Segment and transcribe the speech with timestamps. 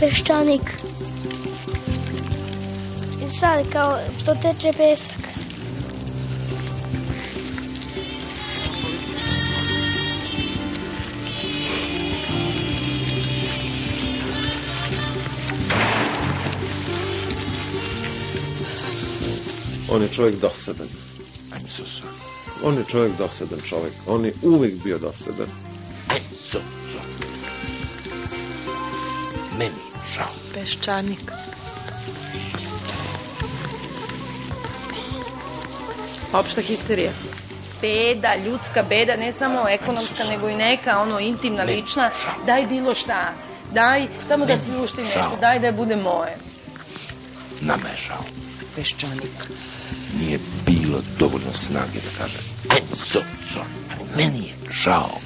[0.00, 0.60] Peščanik.
[3.26, 5.26] I sad kao što teče pesak.
[19.88, 20.86] On je čovjek dosadan.
[21.68, 22.26] Sorry.
[22.62, 23.92] On je čovjek dosadan čovjek.
[24.06, 25.46] On je uvijek bio dosadan.
[30.66, 31.30] Peščanik.
[36.34, 37.12] Opšta histerija.
[37.80, 42.10] Beda, ljudska beda, ne samo ekonomska, nego i neka, ono, intimna, Ne, lična.
[42.46, 43.32] Daj bilo šta.
[43.72, 45.38] Daj, samo da Ne, si ušti nešto.
[45.40, 46.36] Daj da bude moje.
[47.60, 48.24] Nama je žao.
[48.76, 49.48] Peščanik.
[50.20, 53.20] Nije bilo dovoljno snage da kažem I'm so
[53.52, 54.16] sorry.
[54.16, 55.25] Meni je žao.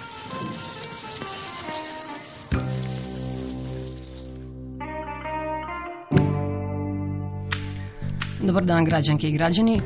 [8.43, 9.81] Dobar dan građanke i građani,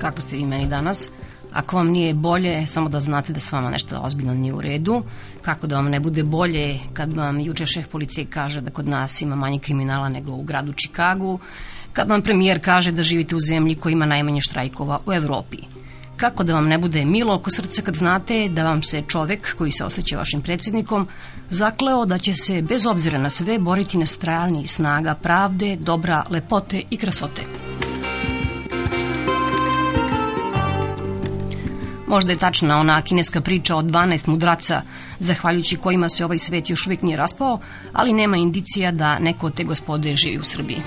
[0.00, 1.08] kako ste vi meni danas?
[1.52, 5.02] Ako vam nije bolje, samo da znate da s vama nešto ozbiljno nije u redu.
[5.42, 9.22] Kako da vam ne bude bolje kad vam juče šef policije kaže da kod nas
[9.22, 11.38] ima manje kriminala nego u gradu Čikagu,
[11.92, 15.58] kad vam premijer kaže da živite u zemlji koja ima najmanje štrajkova u Evropi.
[16.16, 19.72] Kako da vam ne bude milo oko srca kad znate da vam se čovek koji
[19.72, 21.08] se osjeća vašim predsjednikom
[21.50, 26.82] zakleo da će se bez obzira na sve boriti na strani snaga pravde, dobra, lepote
[26.90, 27.42] i krasote.
[32.10, 34.82] Možda je tačna ona kineska priča o 12 mudraca,
[35.18, 37.60] zahvaljujući kojima se ovaj svet još uvijek nije raspao,
[37.92, 40.82] ali nema indicija da neko od te gospode živi u Srbiji.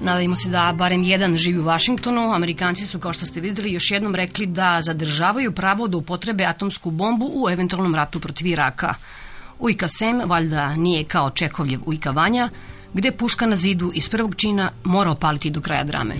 [0.00, 2.32] Nadajmo se da barem jedan živi u Vašingtonu.
[2.32, 6.90] Amerikanci su, kao što ste videli, još jednom rekli da zadržavaju pravo da upotrebe atomsku
[6.90, 8.94] bombu u eventualnom ratu protiv Iraka.
[9.58, 12.48] Ujka Sem valjda nije kao Čekovljev Ujka Vanja,
[12.94, 16.14] gde puška na zidu iz prvog čina mora opaliti do kraja drame.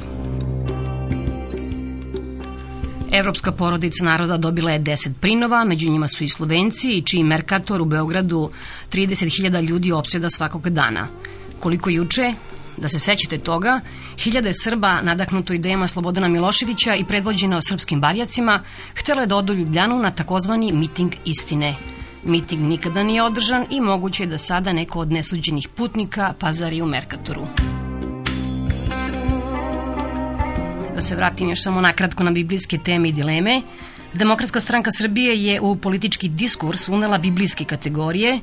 [3.12, 7.82] Evropska porodica naroda dobila je 10 prinova, među njima su i Slovenci i čiji Merkator
[7.82, 8.50] u Beogradu
[8.92, 11.08] 30.000 ljudi opseda svakog dana.
[11.60, 12.34] Koliko juče,
[12.76, 13.80] da se sećate toga,
[14.18, 18.62] hiljade Srba nadahnuto idejama Slobodana Miloševića i predvođena srpskim barjacima
[18.94, 21.97] htjela je da odu Ljubljanu na takozvani miting istine.
[22.24, 26.86] Miting nikada nije održan i moguće je da sada neko od nesuđenih putnika pazari u
[26.86, 27.46] Merkatoru.
[30.94, 33.62] Da se vratim još samo nakratko na biblijske teme i dileme.
[34.14, 38.40] Demokratska stranka Srbije je u politički diskurs unela biblijske kategorije,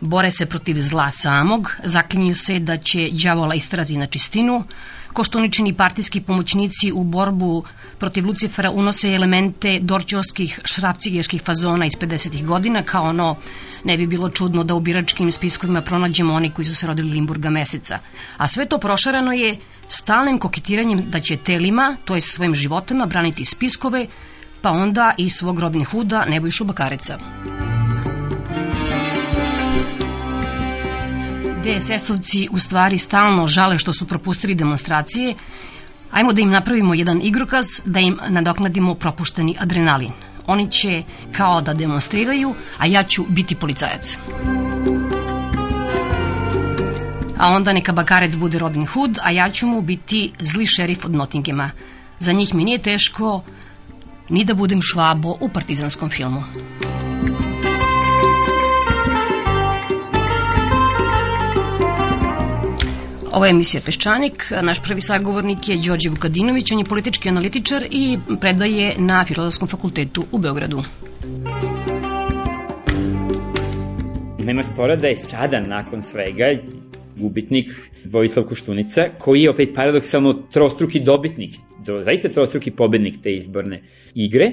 [0.00, 4.64] bore se protiv zla samog, zaklinju se da će đavola istrati na čistinu,
[5.12, 7.64] koštuničini partijski pomoćnici u borbu
[7.98, 12.44] protiv Lucifera unose elemente dorćovskih šrapcigerskih fazona iz 50.
[12.44, 13.36] godina, kao ono
[13.84, 17.50] ne bi bilo čudno da u biračkim spiskovima pronađemo oni koji su se rodili Limburga
[17.50, 17.98] meseca.
[18.36, 19.56] A sve to prošarano je
[19.88, 24.06] stalnim koketiranjem da će telima, to je svojim životima, braniti spiskove,
[24.62, 27.18] pa onda i svog Robin Hooda Nebojšu Bakareca.
[31.64, 35.34] DSS-ovci u stvari stalno žale što su propustili demonstracije.
[36.10, 40.12] Ajmo da im napravimo jedan igrokaz, da im nadoknadimo propušteni adrenalin.
[40.46, 44.18] Oni će kao da demonstriraju, a ja ću biti policajac.
[47.38, 51.14] A onda neka Bakarec bude Robin Hood, a ja ću mu biti zli šerif od
[51.14, 51.70] Nottinghama.
[52.18, 53.42] Za njih mi nije teško
[54.28, 56.42] ni da budem švabo u partizanskom filmu.
[63.32, 64.44] Ovo je emisija Peščanik.
[64.62, 66.72] Naš prvi sagovornik je Đorđe Vukadinović.
[66.72, 70.82] On je politički analitičar i predaje na Filozofskom fakultetu u Beogradu.
[74.38, 76.50] Nema spora da je sada, nakon svega,
[77.16, 77.70] gubitnik
[78.04, 81.54] Vojislav Koštunica, koji je opet paradoksalno trostruki dobitnik,
[81.86, 83.82] do, zaista trostruki pobednik te izborne
[84.14, 84.52] igre,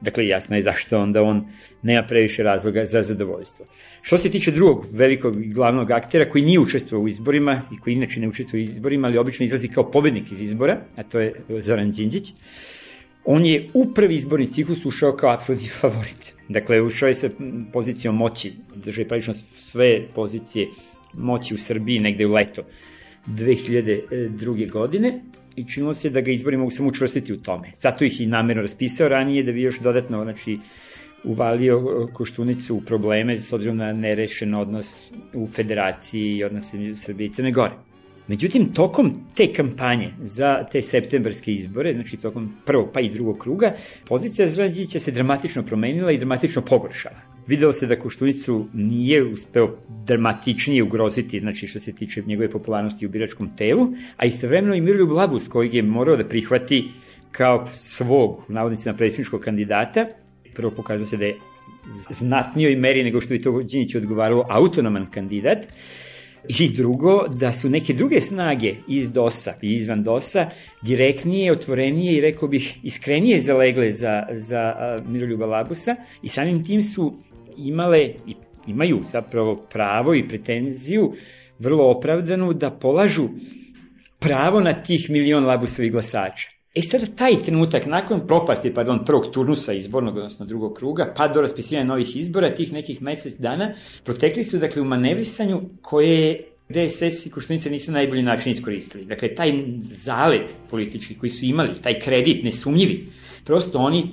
[0.00, 1.46] Dakle, jasno je zašto onda on
[1.82, 3.66] nema previše razloga za zadovoljstvo.
[4.06, 8.20] Što se tiče drugog velikog glavnog aktera koji nije učestvovao u izborima i koji inače
[8.20, 11.90] ne učestvuje u izborima, ali obično izlazi kao pobednik iz izbora, a to je Zoran
[11.90, 12.32] Đinđić,
[13.24, 16.34] on je u prvi izborni ciklus ušao kao apsolutni favorit.
[16.48, 17.30] Dakle, ušao je sa
[17.72, 20.68] pozicijom moći, držao je prilično sve pozicije
[21.14, 22.62] moći u Srbiji negde u leto
[23.26, 24.70] 2002.
[24.70, 25.20] godine
[25.56, 27.72] i činilo se da ga izbori mogu samo učvrstiti u tome.
[27.74, 30.58] Zato ih i namerno raspisao ranije da bi još dodatno znači,
[31.26, 35.00] uvalio e, Koštunicu u probleme s obzirom na nerešen odnos
[35.34, 37.74] u federaciji i odnose Srbije i Crne Gore.
[38.28, 43.74] Međutim, tokom te kampanje za te septembarske izbore, znači tokom prvog pa i drugog kruga,
[44.08, 47.16] pozicija Zrađića se dramatično promenila i dramatično pogoršala.
[47.46, 49.76] Videlo se da Koštunicu nije uspeo
[50.06, 53.86] dramatičnije ugroziti, znači što se tiče njegove popularnosti u biračkom telu,
[54.16, 56.88] a istovremeno i Miroljub Labus, kojeg je morao da prihvati
[57.32, 60.06] kao svog, navodnicima, predsjedničkog kandidata,
[60.56, 61.38] prvo pokazao se da je
[62.10, 65.66] znatnijoj meri nego što bi to Đinić odgovaralo autonoman kandidat,
[66.48, 70.50] I drugo, da su neke druge snage iz DOS-a i izvan DOS-a
[70.82, 74.74] direktnije, otvorenije i rekao bih iskrenije zalegle za, za
[75.08, 77.14] Miroljuba Labusa i samim tim su
[77.56, 78.34] imale i
[78.66, 81.12] imaju zapravo pravo i pretenziju
[81.58, 83.28] vrlo opravdanu da polažu
[84.18, 86.55] pravo na tih milion Labusovih glasača.
[86.76, 91.40] E sad taj trenutak, nakon propasti, pardon, prvog turnusa izbornog, odnosno drugog kruga, pa do
[91.40, 93.74] raspisivanja novih izbora, tih nekih mesec dana,
[94.04, 99.04] protekli su, dakle, u manevrisanju koje DSS i Koštunice nisu najbolji način iskoristili.
[99.04, 103.06] Dakle, taj zalet politički koji su imali, taj kredit nesumnjivi,
[103.44, 104.12] prosto oni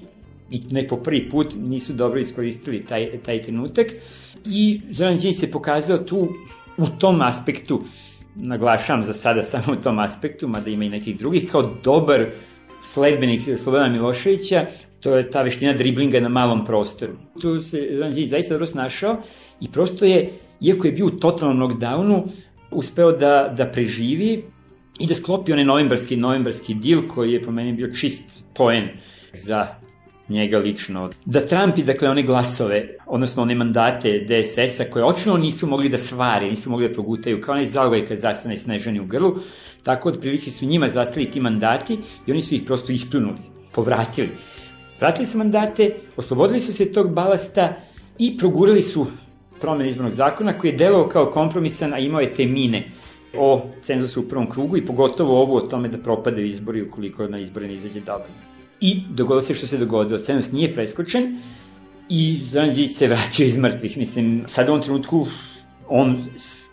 [0.52, 3.88] i ne po prvi put nisu dobro iskoristili taj, taj trenutak
[4.46, 6.30] i Zoran Đinjić se pokazao tu
[6.78, 7.82] u tom aspektu
[8.36, 12.26] naglašavam za sada samo u tom aspektu, mada ima i nekih drugih, kao dobar
[12.84, 14.66] sledbenik Slobodana Miloševića,
[15.00, 17.14] to je ta veština driblinga na malom prostoru.
[17.42, 19.18] Tu se Zanđić zaista dobro snašao
[19.62, 20.30] i prosto je,
[20.62, 22.24] iako je bio u totalnom knockdownu,
[22.72, 24.44] uspeo da, da preživi
[25.00, 28.90] i da sklopi onaj novembarski, novembarski dil koji je po meni bio čist poen
[29.34, 29.68] za
[30.30, 31.10] njega lično.
[31.26, 36.50] Da Trumpi, dakle, one glasove, odnosno one mandate DSS-a koje očino nisu mogli da svare,
[36.50, 39.36] nisu mogli da progutaju, kao onaj zalogaj kad zastane snežani u grlu,
[39.84, 43.38] tako otprilike su njima zastali ti mandati i oni su ih prosto ispljunuli,
[43.74, 44.30] povratili.
[45.00, 47.74] Vratili su mandate, oslobodili su se tog balasta
[48.20, 49.08] i progurali su
[49.62, 52.92] promene izbornog zakona koji je delovao kao kompromisan, a imao je te mine
[53.38, 57.40] o cenzusu u prvom krugu i pogotovo ovo o tome da propade izbori ukoliko na
[57.40, 58.53] izbore ne izađe dobro.
[58.80, 60.20] I dogodilo se što se dogodilo.
[60.20, 61.40] Cenzus nije preskočen
[62.10, 63.98] i Zoran Đinđić se vratio iz mrtvih.
[63.98, 65.28] Mislim, sad u ovom trenutku
[65.90, 66.26] on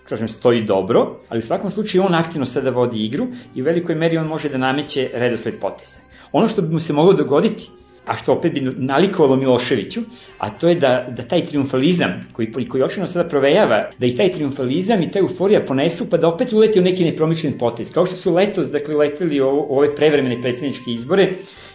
[0.08, 3.94] kažem, stoji dobro, ali u svakom slučaju on aktivno sada vodi igru i u velikoj
[3.94, 6.00] meri on može da nameće redosled poteza.
[6.32, 7.70] Ono što bi mu se moglo dogoditi
[8.06, 10.00] a što opet bi nalikovalo Miloševiću,
[10.38, 14.32] a to je da, da taj triumfalizam koji, koji očino sada provejava, da i taj
[14.32, 17.92] triumfalizam i ta euforija ponesu pa da opet uleti u neki nepromišljen potez.
[17.92, 21.32] Kao što su letos, dakle, leteli u, u ove prevremene predsjedničke izbore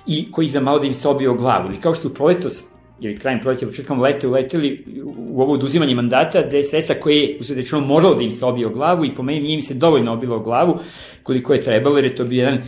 [0.08, 1.70] i koji za malo da im se obio glavu.
[1.70, 2.66] Ili kao što su proletos
[3.00, 4.86] ili krajem proleća, početkom leta uleteli
[5.18, 9.16] u ovo oduzimanje mandata DSS-a koji je usredečno moralo da im se obio glavu i
[9.16, 10.80] po meni nije im se dovoljno obilo glavu
[11.26, 12.62] koliko je trebalo jer je to bio jedan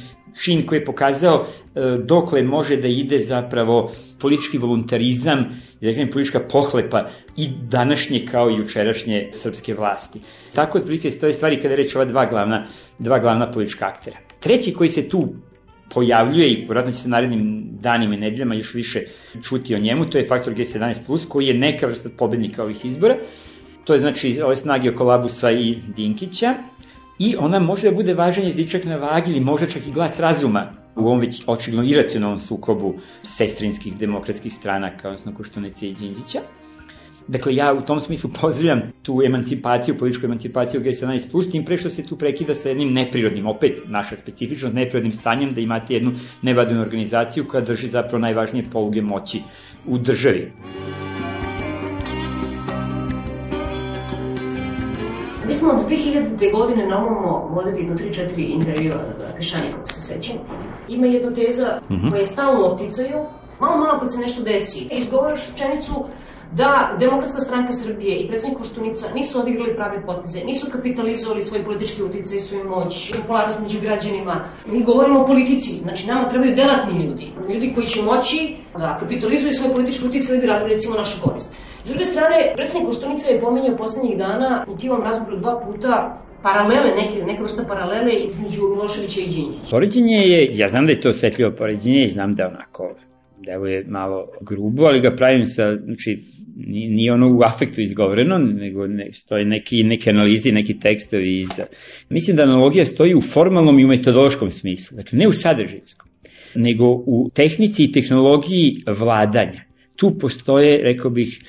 [0.43, 5.43] čin koji je pokazao e, dokle može da ide zapravo politički voluntarizam
[5.81, 10.19] da kažem politička pohlepa i današnje kao i jučerašnje srpske vlasti.
[10.53, 12.65] Tako otprilike stoje stvari kada reče ova dva glavna,
[12.99, 14.17] dva glavna politička aktera.
[14.39, 15.27] Treći koji se tu
[15.93, 19.03] pojavljuje i vratno će se narednim danima i nedeljama još više
[19.43, 23.17] čuti o njemu, to je faktor G17+, koji je neka vrsta pobednika ovih izbora.
[23.83, 26.55] To je znači ove snage oko Labusa i Dinkića,
[27.19, 30.73] i ona može da bude važan jezičak na vagi ili možda čak i glas razuma
[30.95, 32.93] u ovom već očigledno iracionalnom sukobu
[33.23, 36.39] sestrinskih demokratskih stranaka, odnosno Koštunice i Đinđića.
[37.27, 42.03] Dakle, ja u tom smislu pozdravljam tu emancipaciju, političku emancipaciju G17+, tim pre što se
[42.03, 47.47] tu prekida sa jednim neprirodnim, opet naša specifičnost, neprirodnim stanjem da imate jednu nevadinu organizaciju
[47.47, 49.41] koja drži zapravo najvažnije poluge moći
[49.85, 50.51] u državi.
[55.47, 56.51] Mi smo od 2000.
[56.51, 60.35] godine normalno vodili jedno 3-4 intervjua za Pešanje, kako se sećam.
[60.89, 62.09] Ima jedna teza mm -hmm.
[62.09, 63.17] koja je stalno u opticaju,
[63.59, 66.05] malo malo kad se nešto desi, izgovaraš rečenicu
[66.51, 72.03] da Demokratska stranka Srbije i predsednik Koštunica nisu odigrali prave poteze, nisu kapitalizovali svoj politički
[72.03, 74.49] uticaj, svoju moć, popularnost među građanima.
[74.67, 79.53] Mi govorimo o politici, znači nama trebaju delatni ljudi, ljudi koji će moći da kapitalizuju
[79.53, 81.51] svoj politički uticaj da bi radili recimo našu korist.
[81.87, 86.89] S druge strane, predsednik Koštunica je pomenjao poslednjih dana u tivom razgovoru dva puta paralele,
[87.01, 89.71] neke, neka vrsta paralele između Miloševića i Đinđića.
[89.71, 92.95] Poređenje je, ja znam da je to osetljivo poređenje i znam da je onako
[93.37, 96.23] da je malo grubo, ali ga pravim sa, znači,
[96.67, 101.65] nije ono u afektu izgovoreno, nego ne, stoje neki, neke analize, neki tekstovi iza.
[102.09, 106.09] Mislim da analogija stoji u formalnom i u metodološkom smislu, dakle ne u sadržajskom,
[106.55, 109.61] nego u tehnici i tehnologiji vladanja.
[109.95, 111.39] Tu postoje, rekao bih,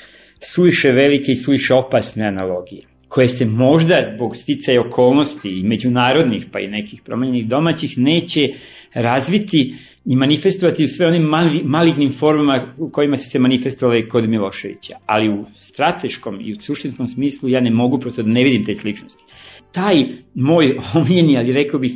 [0.40, 2.83] suviše velike i suviše opasne analogije.
[3.09, 8.49] koje se možda zbog sticaja okolnosti i međunarodnih pa i nekih promenjenih domaćih neće
[8.95, 14.28] razviti i manifestovati u sve onim mali, malignim formama u kojima su se manifestovali kod
[14.28, 14.97] Miloševića.
[15.07, 18.75] Ali u strateškom i u suštinskom smislu ja ne mogu, prosto da ne vidim te
[18.75, 19.25] sličnosti.
[19.73, 20.04] Taj
[20.35, 21.92] moj omiljeni, ali rekao bih,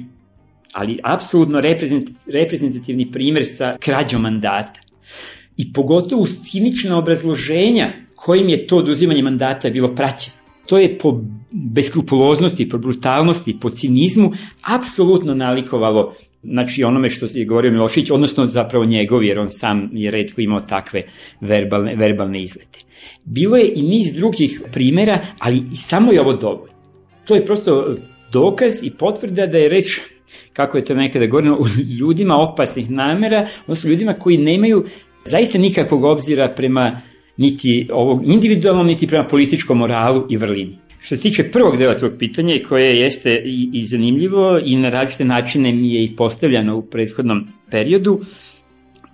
[0.73, 1.61] ali apsolutno
[2.27, 4.81] reprezentativni primer sa krađom mandata
[5.57, 7.93] i pogotovo uz cinična obrazloženja
[8.25, 10.37] kojim je to oduzimanje mandata bilo praćeno.
[10.67, 14.33] To je po beskrupuloznosti, po brutalnosti, po cinizmu
[14.79, 20.11] apsolutno nalikovalo znači onome što je govorio Milošić, odnosno zapravo njegov, jer on sam je
[20.11, 21.03] redko imao takve
[21.41, 22.79] verbalne, verbalne izlete.
[23.25, 26.75] Bilo je i niz drugih primera, ali i samo je ovo dovoljno.
[27.25, 27.97] To je prosto
[28.33, 30.01] dokaz i potvrda da je reč
[30.53, 31.67] kako je to nekada govoreno, u
[32.01, 34.85] ljudima opasnih namera, odnosno ljudima koji nemaju
[35.25, 37.01] zaista nikakvog obzira prema
[37.37, 40.79] niti ovog individualnom, niti prema političkom moralu i vrlini.
[41.01, 45.25] Što se tiče prvog dela tog pitanja, koje jeste i, i zanimljivo i na različite
[45.25, 48.21] načine mi je i postavljano u prethodnom periodu,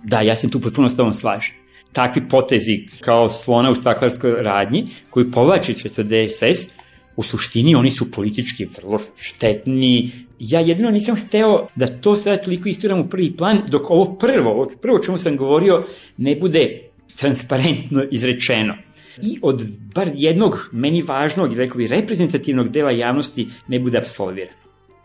[0.03, 1.55] da, ja sam tu potpuno s tobom slažem.
[1.93, 6.69] Takvi potezi kao slona u staklarskoj radnji, koji povlače sa DSS,
[7.15, 10.11] u suštini oni su politički vrlo štetni.
[10.39, 14.51] Ja jedino nisam hteo da to sad toliko isturam u prvi plan, dok ovo prvo,
[14.51, 15.83] ovo prvo čemu sam govorio,
[16.17, 16.88] ne bude
[17.19, 18.75] transparentno izrečeno
[19.21, 24.53] i od bar jednog meni važnog, rekao bi, reprezentativnog dela javnosti ne bude absolviran.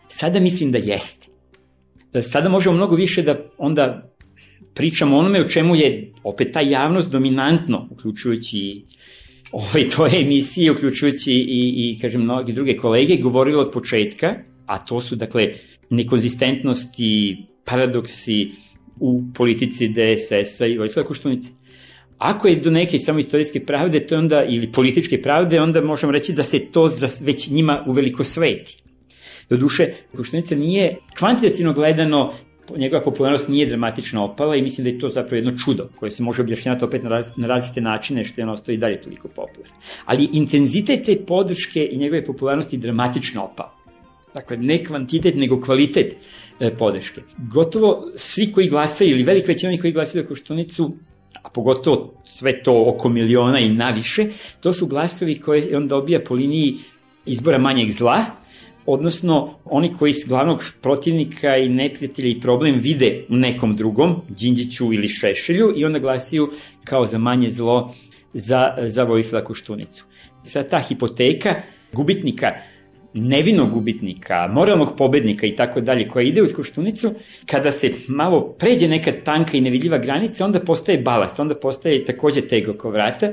[0.07, 1.27] Sada mislim da jeste.
[2.21, 4.11] Sada možemo mnogo više da onda
[4.73, 8.85] pričamo onome o čemu je opet ta javnost dominantno, uključujući
[9.51, 14.33] ovaj, to je emisije, uključujući i, i kažem, mnogi druge kolege, govorilo od početka,
[14.65, 15.41] a to su, dakle,
[15.89, 18.49] nekonzistentnosti, paradoksi
[18.99, 21.51] u politici DSS-a i Vojstva Koštunice.
[22.17, 26.33] Ako je do neke samo istorijske pravde, to onda, ili političke pravde, onda možemo reći
[26.33, 28.77] da se to za, već njima uveliko sveti.
[29.49, 32.33] Doduše, Koštunica nije kvantitativno gledano
[32.77, 36.23] njegova popularnost nije dramatično opala i mislim da je to zapravo jedno čudo koje se
[36.23, 39.27] može objašnjati opet na, raz, na različite načine što je on ostao i dalje toliko
[39.27, 39.75] popularan.
[40.05, 43.71] Ali intenzitet te podrške i njegove popularnosti dramatično opao.
[44.33, 46.15] Dakle, ne kvantitet, nego kvalitet
[46.59, 47.21] e, podrške.
[47.53, 50.91] Gotovo svi koji glasaju, ili velika većina onih koji glasaju za Koštunicu,
[51.45, 54.25] a pogotovo sve to oko miliona i naviše,
[54.59, 56.75] to su glasovi koje on dobija po liniji
[57.25, 58.25] izbora manjeg zla,
[58.85, 64.93] odnosno oni koji s glavnog protivnika i neprijatelja i problem vide u nekom drugom, Đinđiću
[64.93, 66.49] ili Šešelju, i onda glasiju
[66.83, 67.93] kao za manje zlo
[68.33, 70.05] za, za Vojislava Koštunicu.
[70.43, 71.61] Sa ta hipoteka
[71.93, 72.47] gubitnika
[73.21, 77.13] nevinog gubitnika, moralnog pobednika i tako dalje, koja ide u Koštunicu,
[77.45, 82.41] kada se malo pređe neka tanka i nevidljiva granica, onda postaje balast, onda postaje takođe
[82.41, 83.31] tego oko vrata.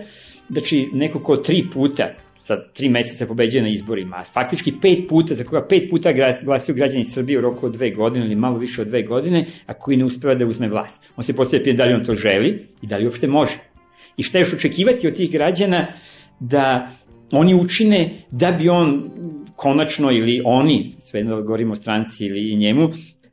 [0.50, 5.34] Znači, neko ko tri puta sa tri meseca pobeđuje na izborima, a faktički pet puta,
[5.34, 6.12] za koga pet puta
[6.44, 9.74] glasio građani Srbije u roku od dve godine ili malo više od dve godine, a
[9.74, 11.12] koji ne uspeva da uzme vlast.
[11.16, 13.58] On se postoje pitanje da li on to želi i da li uopšte može.
[14.16, 15.86] I šta još očekivati od tih građana
[16.40, 16.90] da
[17.32, 19.10] oni učine da bi on
[19.62, 22.90] konačno ili oni, sve da govorimo stranci ili njemu,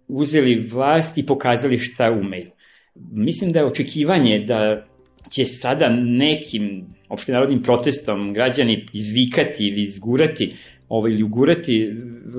[0.08, 2.52] uzeli vlast i pokazali šta umeju.
[3.12, 4.86] Mislim da je očekivanje da
[5.32, 10.54] će sada nekim opštenarodnim protestom građani izvikati ili izgurati
[10.90, 11.94] ovaj, ili ugurati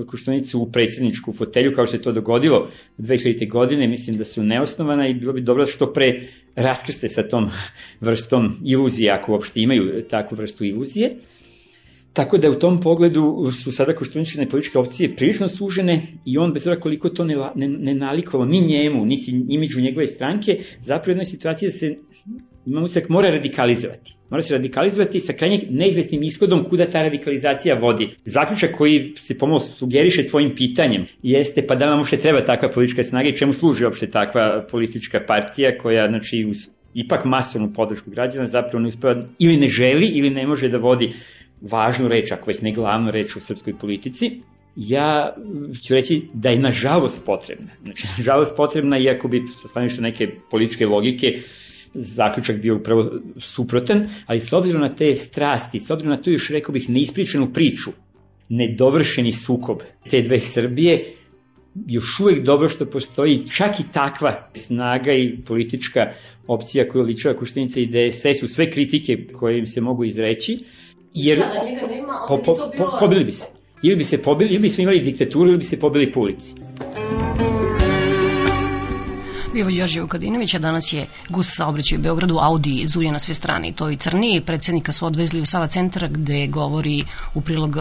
[0.07, 3.51] Koštunicu u predsjedničku fotelju, kao što je to dogodilo 2000.
[3.51, 6.21] godine, mislim da su neosnovana i bilo bi dobro da što pre
[6.57, 7.51] raskrste sa tom
[8.01, 11.11] vrstom iluzije, ako uopšte imaju takvu vrstu iluzije.
[12.13, 16.63] Tako da u tom pogledu su sada koštunične političke opcije prilično sužene i on, bez
[16.63, 21.25] obzira koliko to ne, ne, ne nalikovalo ni njemu, niti imidžu njegove stranke, zapravo jednoj
[21.25, 21.97] situaciji da se
[22.67, 24.17] imamo utisak mora radikalizovati.
[24.31, 28.09] Mora se radikalizovati sa krajnjih neizvesnim ishodom kuda ta radikalizacija vodi.
[28.25, 33.03] Zaključak koji se pomalo sugeriše tvojim pitanjem jeste pa da nam uopšte treba takva politička
[33.03, 36.59] snaga i čemu služi uopšte takva politička partija koja znači, uz
[36.95, 41.13] ipak masovnu podršku građana zapravo ne uspeva ili ne želi ili ne može da vodi
[41.61, 44.31] važnu reč, ako već ne glavnu reč u srpskoj politici,
[44.77, 45.35] ja
[45.87, 47.71] ću reći da je nažalost potrebna.
[47.83, 51.27] Znači, nažalost potrebna, iako bi sa staništa neke političke logike
[51.95, 56.51] zaključak bio upravo suprotan, ali s obzirom na te strasti, s obzirom na tu još
[56.51, 57.91] rekao bih neispričanu priču,
[58.49, 59.79] nedovršeni sukob
[60.11, 61.05] te dve Srbije,
[61.87, 66.01] još uvek dobro što postoji čak i takva snaga i politička
[66.47, 70.59] opcija koja ličava Kuštenica i DSS u sve kritike koje im se mogu izreći,
[71.15, 72.91] Jer, da njega nema, po, po, bi to bilo...
[72.91, 73.47] Po, pobili bi se.
[73.83, 76.55] Ili bi se pobili, ili bismo imali diktaturu, ili bi se pobili po ulici.
[79.53, 83.35] Bio je Đorđe Vukadinović, a danas je gust saobraćaj u Beogradu, Audi zuje na sve
[83.35, 84.43] strane i to i crni.
[84.47, 87.77] Predsednika su odvezli u Sava centar gde govori u prilog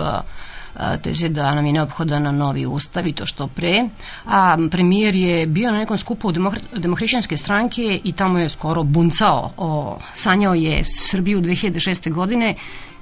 [1.04, 3.90] teze da nam je neophodan novi ustav i to što pre.
[4.26, 6.32] A premijer je bio na nekom skupu
[6.78, 9.52] demohrišćanske stranke i tamo je skoro buncao.
[9.58, 12.14] O, sanjao je Srbiju 2006.
[12.14, 12.56] godine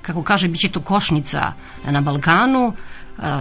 [0.08, 1.54] kako kaže, bit će to košnica
[1.86, 2.74] na Balkanu,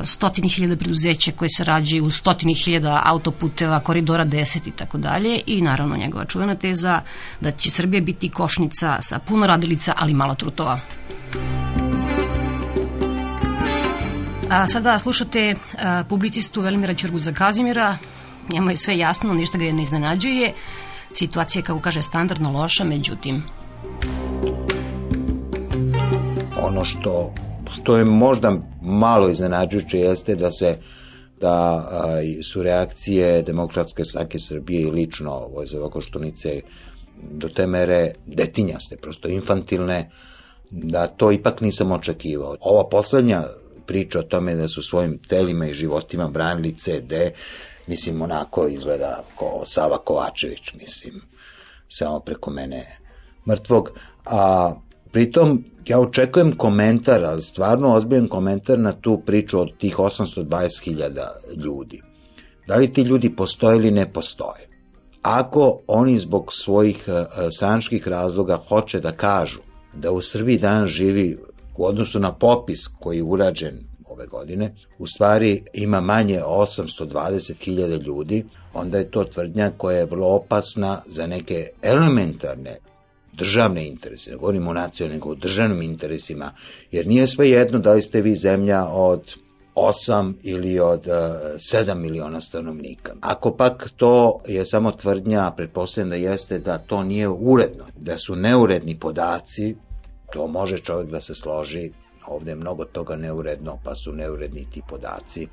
[0.05, 5.41] stotini hiljada preduzeća koje se rađaju u stotini hiljada autoputeva, koridora 10 i tako dalje.
[5.47, 7.01] I naravno njegova čuvena teza
[7.41, 10.81] da će Srbija biti košnica sa puno radilica, ali malo trutova.
[14.51, 17.97] A sada slušate a, publicistu Velimira Ćurguza Kazimira,
[18.53, 20.55] njemu je sve jasno, ništa ga ne iznenađuje,
[21.13, 23.43] situacija je, kako kaže, standardno loša, međutim...
[26.67, 27.33] Ono što
[27.75, 30.79] što je možda malo iznenađujuće jeste da se
[31.41, 32.21] da a,
[32.53, 36.61] su reakcije demokratske stranke Srbije i lično Vojzeva Koštunice
[37.31, 40.11] do te mere detinjaste, prosto infantilne,
[40.71, 42.57] da to ipak nisam očekivao.
[42.61, 43.43] Ova poslednja
[43.87, 47.13] priča o tome da su svojim telima i životima branili CD,
[47.87, 51.21] mislim, onako izgleda kao Sava Kovačević, mislim,
[51.89, 52.99] samo preko mene
[53.49, 53.91] mrtvog,
[54.25, 54.73] a
[55.17, 62.03] Pritom, ja očekujem komentar, ali stvarno ozbiljan komentar na tu priču od tih 820.000 ljudi.
[62.67, 64.69] Da li ti ljudi postoje ili ne postoje?
[65.23, 69.61] Ako oni zbog svojih e, stranačkih razloga hoće da kažu
[69.95, 71.39] da u Srbiji danas živi
[71.77, 78.45] u odnosu na popis koji je urađen ove godine, u stvari ima manje 820.000 ljudi,
[78.75, 82.77] onda je to tvrdnja koja je vrlo opasna za neke elementarne
[83.37, 86.53] državne interese, ne govorimo o nacionalnim, nego o državnim interesima,
[86.91, 89.35] jer nije sve jedno da li ste vi zemlja od
[89.75, 93.13] 8 ili od uh, e, 7 miliona stanovnika.
[93.21, 98.37] Ako pak to je samo tvrdnja, pretpostavljam da jeste da to nije uredno, da su
[98.37, 99.77] neuredni podaci,
[100.33, 101.91] to može čovjek da se složi,
[102.27, 105.49] ovde je mnogo toga neuredno, pa su neuredni ti podaci.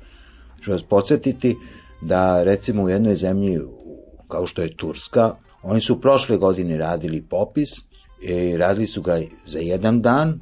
[0.64, 1.56] Ću vas podsjetiti
[2.02, 3.60] da recimo u jednoj zemlji
[4.28, 7.70] kao što je Turska, Oni su prošle godine radili popis
[8.22, 10.40] i radili su ga za jedan dan,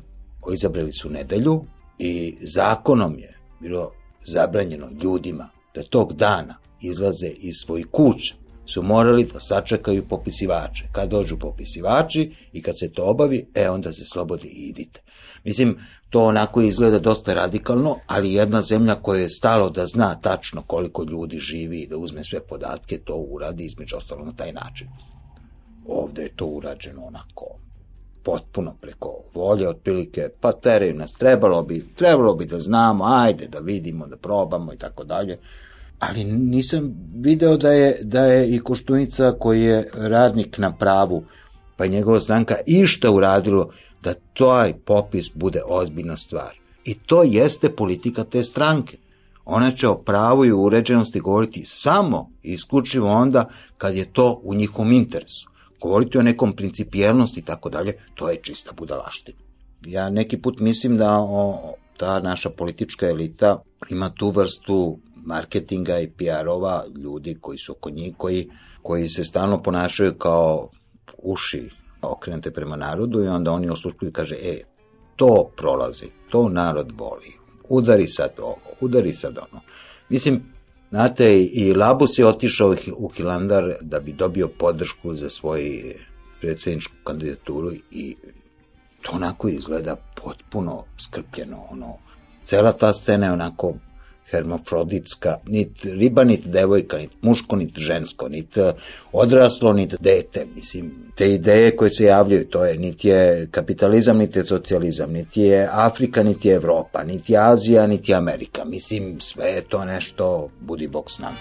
[0.55, 1.65] izabrali su nedelju
[1.99, 3.91] i zakonom je bilo
[4.27, 8.35] zabranjeno ljudima da tog dana izlaze iz svojih kuća
[8.67, 10.85] su morali da sačekaju popisivače.
[10.93, 15.03] Kad dođu popisivači i kad se to obavi, e onda se slobodi i idite.
[15.45, 15.79] Mislim,
[16.11, 21.05] to onako izgleda dosta radikalno, ali jedna zemlja koja je stalo da zna tačno koliko
[21.05, 24.89] ljudi živi i da uzme sve podatke, to uradi između ostalo na taj način.
[25.87, 27.47] Ovde je to urađeno onako
[28.23, 33.59] potpuno preko volje, otprilike, pa teraju nas, trebalo bi, trebalo bi da znamo, ajde da
[33.59, 35.39] vidimo, da probamo i tako dalje.
[35.99, 41.25] Ali nisam video da je, da je i Koštunica koji je radnik na pravu,
[41.77, 43.71] pa njegova stranka išta uradilo
[44.03, 46.59] da taj popis bude ozbiljna stvar.
[46.85, 48.97] I to jeste politika te stranke.
[49.45, 54.55] Ona će o pravu i uređenosti govoriti samo i isključivo onda kad je to u
[54.55, 55.52] njihovom interesu
[55.83, 59.39] govoriti o nekom principijelnosti i tako dalje, to je čista budalaština.
[59.87, 66.11] Ja neki put mislim da o, ta naša politička elita ima tu vrstu marketinga i
[66.11, 68.51] PR-ova, ljudi koji su oko njih, koji,
[68.83, 70.69] koji se stalno ponašaju kao
[71.19, 71.71] uši
[72.03, 74.63] okrenute prema narodu i onda oni osluškuju i kaže, e,
[75.17, 77.33] to prolazi, to narod voli,
[77.69, 79.63] udari sad ovo, udari sad ono.
[80.09, 80.52] Mislim,
[80.93, 85.95] Znate, i Labus je otišao u Hilandar da bi dobio podršku za svoju
[86.41, 88.17] predsjedničku kandidaturu i
[89.03, 91.99] to onako izgleda potpuno skrpljeno, ono,
[92.45, 93.75] cela ta scena je onako
[94.33, 98.73] hermafroditska, nit riba, nit devojka, nit muško, nit žensko, nit e,
[99.13, 100.47] odraslo, nit dete.
[100.55, 105.37] Mislim, te ideje koje se javljaju, to je, nit je kapitalizam, nit je socijalizam, nit
[105.37, 108.65] je Afrika, nit je Evropa, nit je Azija, nit je Amerika.
[108.65, 111.37] Mislim, sve je to nešto, budi bok s nama.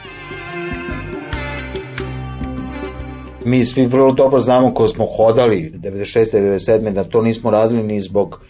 [3.46, 6.26] Mi svi vrlo dobro znamo ko smo hodali 96.
[6.34, 6.94] 97.
[6.94, 8.42] da to nismo radili ni zbog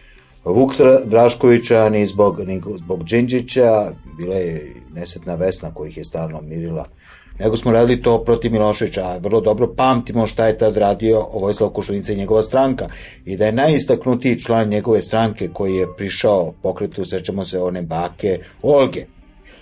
[0.46, 0.72] Vuk
[1.06, 6.86] Draškovića, ni zbog, ni zbog Đinđića, bila je nesetna Vesna kojih je stalno mirila.
[7.40, 12.14] Nego smo radili to protiv Miloševića, vrlo dobro pamtimo šta je tad radio Vojslav Košunica
[12.14, 12.88] i njegova stranka.
[13.26, 18.40] I da je najistaknutiji član njegove stranke koji je prišao pokretu, sećamo se one bake
[18.62, 19.06] Olge,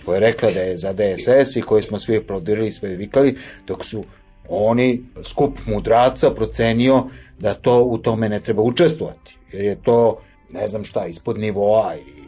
[0.04, 3.84] koja je rekla da je za DSS i koji smo svi aplaudirali, sve vikali, dok
[3.84, 4.04] su
[4.48, 7.04] oni, skup mudraca, procenio
[7.38, 9.36] da to u tome ne treba učestvovati.
[9.52, 10.18] Jer je to
[10.52, 12.24] ne znam šta, ispod nivoa ili,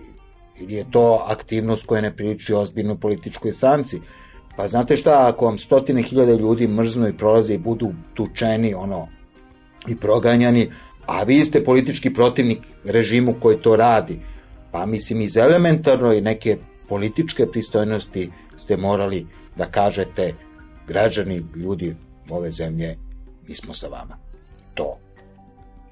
[0.61, 4.01] ili je to aktivnost koja ne priliči ozbiljno političkoj stranci.
[4.57, 9.09] Pa znate šta, ako vam stotine hiljade ljudi mrznu i prolaze i budu tučeni, ono,
[9.89, 10.71] i proganjani,
[11.07, 14.21] a vi ste politički protivnik režimu koji to radi,
[14.71, 16.59] pa mislim iz elementarno i neke
[16.89, 20.35] političke pristojnosti ste morali da kažete
[20.87, 21.97] građani, ljudi
[22.31, 22.97] ove zemlje,
[23.49, 24.19] mi smo sa vama.
[24.75, 24.99] To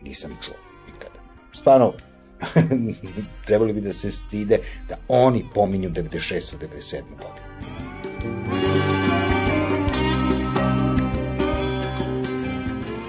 [0.02, 0.54] nisam čuo
[0.86, 1.20] nikada.
[1.52, 1.92] Stvarno,
[3.46, 6.54] trebali bi da se stide da oni pominju 96.
[6.60, 7.02] 97.
[7.02, 7.50] godinu.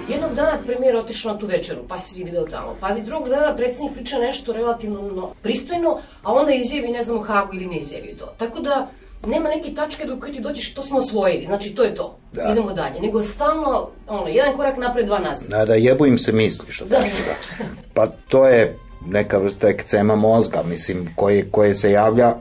[0.08, 2.76] Jednog dana premijer otišao na tu večeru, pa si video tamo.
[2.80, 7.18] Pa i drugog dana predsjednik priča nešto relativno no, pristojno, a onda izjavi ne znam
[7.18, 8.34] u Hagu ili ne izjavi to.
[8.38, 8.90] Tako da
[9.26, 12.18] nema neke tačke do koje ti dođeš, to smo osvojili, znači to je to.
[12.32, 12.48] Da.
[12.52, 13.00] Idemo dalje.
[13.00, 15.50] Nego stalno, ono, jedan korak napred, dva nazad.
[15.50, 16.96] Da, da jebu im se misli, što Da.
[16.96, 17.16] kažu.
[17.26, 17.64] Da.
[17.94, 22.34] Pa to je neka vrsta ekcema mozga, mislim, koje, koje se javlja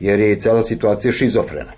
[0.00, 1.72] jer je i cela situacija šizofrena.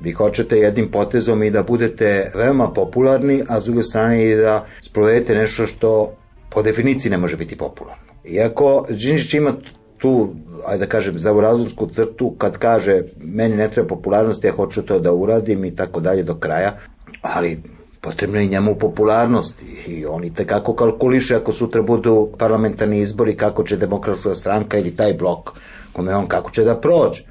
[0.00, 4.66] Vi hoćete jednim potezom i da budete veoma popularni, a s druge strane i da
[4.82, 6.14] sprovedete nešto što
[6.50, 8.02] po definiciji ne može biti popularno.
[8.24, 9.52] Iako Đinđić ima
[9.98, 10.34] tu,
[10.66, 15.12] ajde da kažem, zavorazumsku crtu kad kaže meni ne treba popularnost, ja hoću to da
[15.12, 16.78] uradim i tako dalje do kraja,
[17.22, 17.62] ali
[18.06, 23.36] potrebno je njemu popularnost i- i on i tekako kalkuliše ako sutra budu parlamentarni izbori
[23.36, 25.50] kako će demokratska stranka ili taj blok
[25.92, 27.24] kome on kako će da prođe.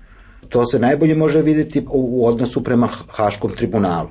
[0.49, 4.09] To se najbolje može videti u, odnosu prema Haškom tribunalu.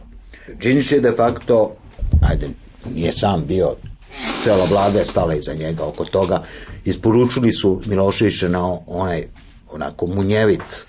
[0.61, 1.72] Đinđić je de facto,
[2.29, 2.48] ajde,
[2.94, 3.74] nije sam bio,
[4.42, 6.42] cela vlada je stala iza njega oko toga,
[6.85, 9.27] isporučili su Miloševića na onaj
[9.72, 10.87] onako munjevit,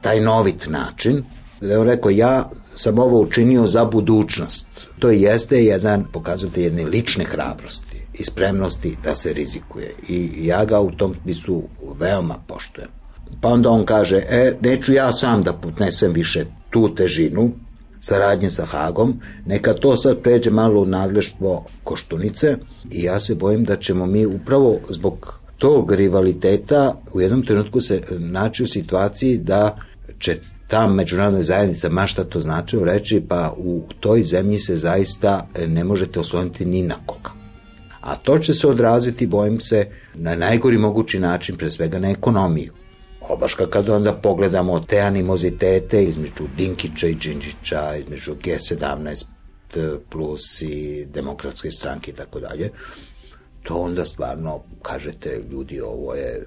[0.00, 1.24] taj novit način,
[1.60, 4.66] da je on rekao, ja sam ovo učinio za budućnost.
[4.98, 9.94] To jeste jedan pokazatelj jedne lične hrabrosti i spremnosti da se rizikuje.
[10.08, 11.62] I ja ga u tom smislu
[12.00, 12.88] veoma poštujem.
[13.40, 17.50] Pa onda on kaže, e, neću ja sam da podnesem više tu težinu,
[18.00, 22.56] saradnje sa Hagom, neka to sad pređe malo u nadleštvo Koštunice
[22.90, 28.02] i ja se bojim da ćemo mi upravo zbog tog rivaliteta u jednom trenutku se
[28.18, 29.76] naći u situaciji da
[30.18, 35.48] će ta međunarodna zajednica, ma šta to značilo, reći pa u toj zemlji se zaista
[35.66, 37.30] ne možete osloniti ni na koga.
[38.00, 42.72] A to će se odraziti, bojim se, na najgori mogući način, pre svega na ekonomiju.
[43.20, 49.24] Obaška kad onda pogledamo te animozitete između Dinkića i Đinđića, između G17
[50.10, 52.70] plus i demokratske stranke i tako dalje,
[53.62, 56.46] to onda stvarno kažete ljudi ovo je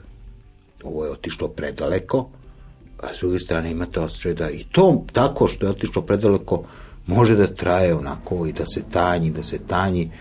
[0.84, 2.30] ovo je otišlo predaleko,
[3.02, 6.64] a s druge strane imate osjećaj da i to tako što je otišlo predaleko
[7.08, 10.12] može da traje onako i da se tanji, da se tanji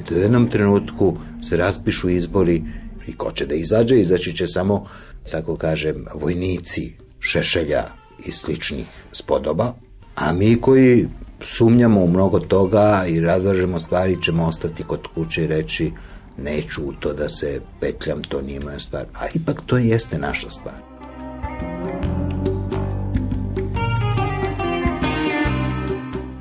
[0.00, 2.62] i da u jednom trenutku se raspišu izbori
[3.06, 4.86] i ko će da izađe, izaći će samo,
[5.30, 7.84] tako kažem, vojnici Šešelja
[8.26, 9.74] i sličnih spodoba,
[10.14, 11.08] a mi koji
[11.42, 15.92] sumnjamo u mnogo toga i razlažemo stvari ćemo ostati kod kuće i reći
[16.38, 19.04] neću u to da se petljam, to nije moja stvar.
[19.14, 20.89] A ipak to jeste naša stvar.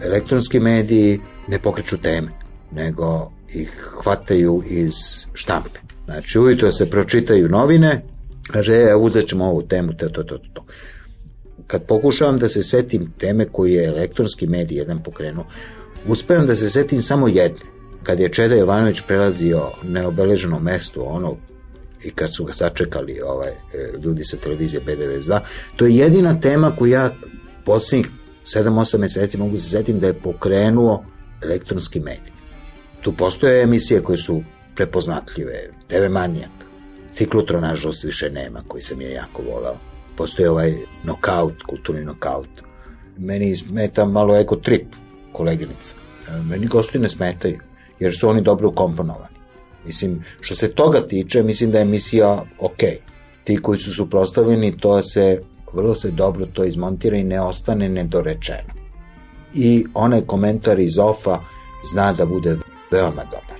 [0.05, 2.27] Elektronski mediji ne pokreću teme,
[2.71, 4.93] nego ih hvataju iz
[5.34, 5.79] štampe.
[6.05, 8.01] Znači, ujutro se pročitaju novine,
[8.51, 10.65] kaže, e, uzet ćemo ovu temu, to, to, to, to.
[11.67, 15.45] Kad pokušavam da se setim teme koju je elektronski medij jedan pokrenuo,
[16.08, 17.65] uspevam da se setim samo jedne.
[18.03, 21.38] Kad je Čeda Jovanović prelazio neobeleženo mesto, ono
[22.03, 23.57] i kad su ga sačekali ovaj, e,
[24.03, 25.39] ljudi sa televizije B92,
[25.75, 27.09] to je jedina tema koju ja
[27.65, 28.09] poslednjih
[28.45, 31.05] 7-8 meseci mogu se setim da je pokrenuo
[31.43, 32.33] elektronski medij.
[33.01, 34.41] Tu postoje emisije koje su
[34.75, 36.49] prepoznatljive, TV Manijak,
[37.12, 39.77] Ciklotron nažalost više nema, koji sam je jako volao.
[40.17, 42.49] Postoje ovaj nokaut, kulturni nokaut.
[43.17, 44.95] Meni smeta malo ego trip,
[45.33, 45.95] koleginica.
[46.27, 47.59] E, Meni gosti ne smetaju,
[47.99, 49.38] jer su oni dobro ukomponovani.
[49.89, 52.78] Mislim, što se toga tiče, mislim da je emisija ok.
[53.43, 55.41] Ti koji su suprostavljeni, to se,
[55.73, 58.73] vrlo se dobro to izmontira i ne ostane nedorečeno.
[59.54, 61.39] I onaj komentar iz ofa
[61.91, 62.58] zna da bude
[62.91, 63.60] veoma dobar.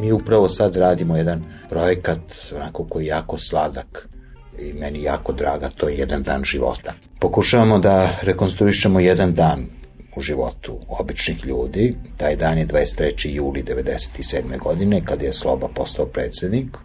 [0.00, 2.20] Mi upravo sad radimo jedan projekat
[2.54, 4.08] onako koji je jako sladak
[4.58, 6.92] i meni jako draga, to je jedan dan života.
[7.20, 9.66] Pokušavamo da rekonstruišemo jedan dan
[10.16, 11.96] u životu običnih ljudi.
[12.16, 13.28] Taj dan je 23.
[13.28, 14.58] juli 97.
[14.58, 16.76] godine, kada je Sloba postao predsednik.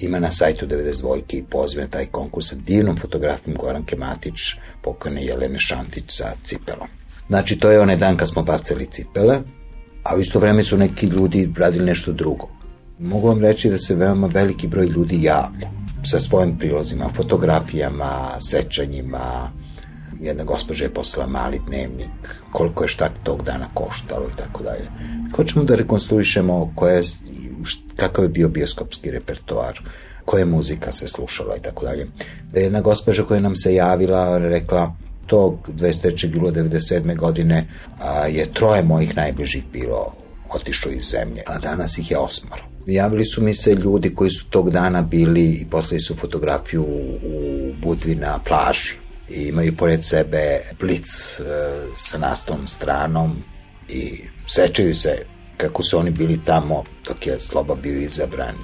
[0.00, 1.22] Ima na sajtu 92.
[1.28, 4.34] i poziv na taj konkurs sa divnom fotografijom Goranke Matić,
[4.82, 6.88] pokojne Jelene Šantić sa cipelom.
[7.28, 9.40] Znači, to je onaj dan kad smo bacali cipele,
[10.02, 12.48] a u isto vreme su neki ljudi radili nešto drugo.
[12.98, 19.50] Mogu vam reći da se veoma veliki broj ljudi javlja sa svojim prilozima, fotografijama, sećanjima.
[20.20, 22.10] Jedna gospođa je poslala mali dnevnik,
[22.52, 24.88] koliko je šta tog dana koštalo i tako dalje.
[25.36, 27.02] Hoćemo da rekonstruišemo koje,
[27.96, 29.80] kakav je bio bioskopski repertoar,
[30.24, 32.06] koja muzika se slušala i tako dalje.
[32.52, 34.94] Da je jedna gospođa koja nam se javila rekla
[35.26, 36.34] tog 23.
[36.34, 37.16] jula 97.
[37.16, 40.14] godine a, je troje mojih najbližih bilo
[40.54, 42.75] otišlo iz zemlje, a danas ih je osmaro.
[42.86, 47.72] Javili su mi se ljudi koji su tog dana bili i poslali su fotografiju u
[47.82, 48.92] Budvi na plaži
[49.28, 51.42] i imaju pored sebe blic e,
[51.96, 53.42] sa nastom stranom
[53.88, 55.24] i sećaju se
[55.56, 58.56] kako su oni bili tamo dok je Sloba bio izabran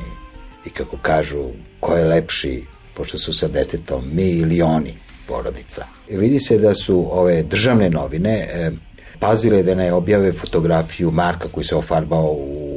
[0.66, 1.48] i kako kažu
[1.80, 4.94] ko je lepši pošto su sa detetom mi ili oni
[5.28, 5.87] porodica.
[6.08, 8.70] I vidi se da su ove državne novine e,
[9.18, 12.71] pazile da ne objave fotografiju Marka koji se ofarbao u,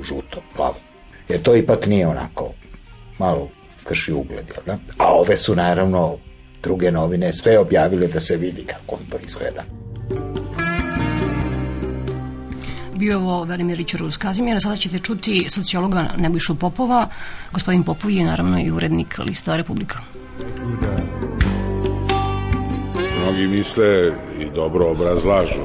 [0.00, 0.76] u žuto, plavo.
[1.28, 2.52] Jer to ipak nije onako
[3.18, 3.48] malo
[3.84, 4.78] krši ugled, jel da?
[4.98, 6.16] A ove su naravno
[6.62, 9.62] druge novine sve objavile da se vidi kako on to izgleda.
[12.98, 17.08] Bio je ovo Velimir Ričaruz Kazimira, sada ćete čuti sociologa Nebojšu Popova.
[17.52, 19.98] Gospodin Popov je naravno i urednik lista Republika.
[23.22, 25.62] Mnogi misle i dobro obrazlažu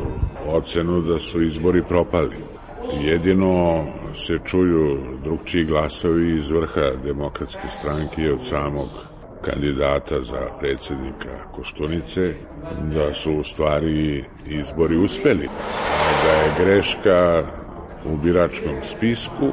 [0.48, 2.53] ocenu da su izbori propali.
[2.91, 8.88] Jedino se čuju drugčiji glasovi iz vrha demokratske stranke od samog
[9.41, 12.34] kandidata za predsednika Koštunice,
[12.93, 15.50] da su u stvari izbori uspeli,
[16.24, 17.43] da je greška
[18.06, 19.48] u biračkom spisku,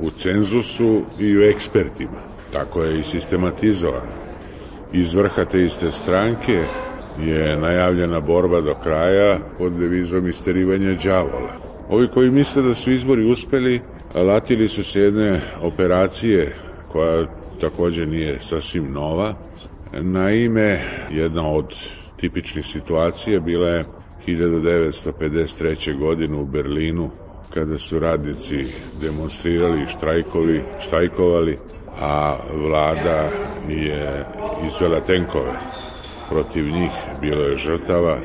[0.00, 2.20] u cenzusu i u ekspertima.
[2.52, 4.12] Tako je i sistematizovano.
[4.92, 6.64] Iz vrha te iste stranke
[7.18, 11.63] je najavljena borba do kraja pod devizom isterivanja đavola.
[11.88, 13.80] Ovi koji misle da su izbori uspeli,
[14.14, 16.54] latili su se jedne operacije
[16.88, 17.26] koja
[17.60, 19.34] takođe nije sasvim nova.
[19.92, 21.74] Naime, jedna od
[22.16, 23.84] tipičnih situacija bila je
[24.26, 25.98] 1953.
[25.98, 27.10] godine u Berlinu
[27.54, 28.64] kada su radnici
[29.00, 31.58] demonstrirali i štrajkovi, štrajkovali,
[32.00, 33.30] a vlada
[33.68, 34.24] je
[34.66, 35.52] izvela tenkove
[36.28, 38.20] protiv njih, bilo je žrtava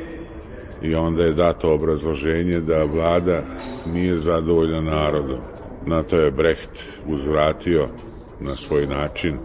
[0.82, 3.44] i onda je dato obrazloženje da vlada
[3.86, 5.40] nije zadovoljna narodom.
[5.86, 7.88] Na to je Brecht uzvratio
[8.40, 9.38] na svoj način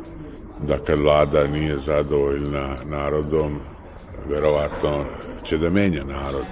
[0.67, 3.59] da kad vlada nije zadovoljna narodom,
[4.29, 5.05] verovatno
[5.43, 6.47] će da menja narod.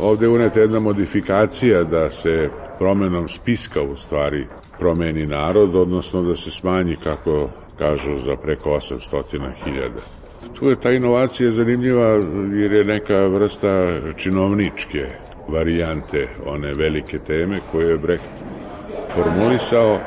[0.00, 4.46] Ovde je uneta jedna modifikacija da se promenom spiska u stvari
[4.78, 10.21] promeni narod, odnosno da se smanji, kako kažu, za preko 800.000.
[10.58, 12.08] Tu je ta inovacija zanimljiva
[12.54, 15.06] jer je neka vrsta činovničke
[15.48, 18.44] varijante one velike teme koje je Brecht
[19.14, 20.00] formulisao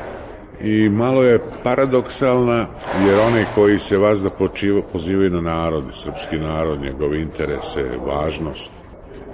[0.60, 6.36] i malo je paradoksalna jer one koji se vas da počiva, pozivaju na narod, srpski
[6.36, 8.72] narod, njegove interese, važnost,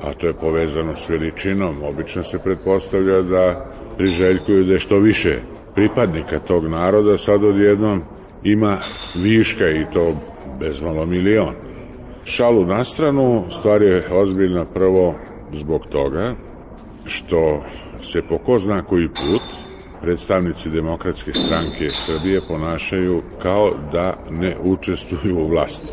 [0.03, 3.67] a to je povezano s veličinom, obično se pretpostavlja da
[3.99, 5.39] priželjkuju da je što više
[5.75, 8.03] pripadnika tog naroda, sad odjednom
[8.45, 8.79] ima
[9.15, 10.15] viška i to
[10.61, 11.55] bezmalo milion.
[12.25, 15.15] Šalu na stranu, stvar je ozbiljna prvo
[15.53, 16.35] zbog toga
[17.07, 17.63] što
[18.01, 19.43] se po ko zna koji put
[20.01, 25.93] predstavnici demokratske stranke Srbije ponašaju kao da ne učestvuju u vlasti.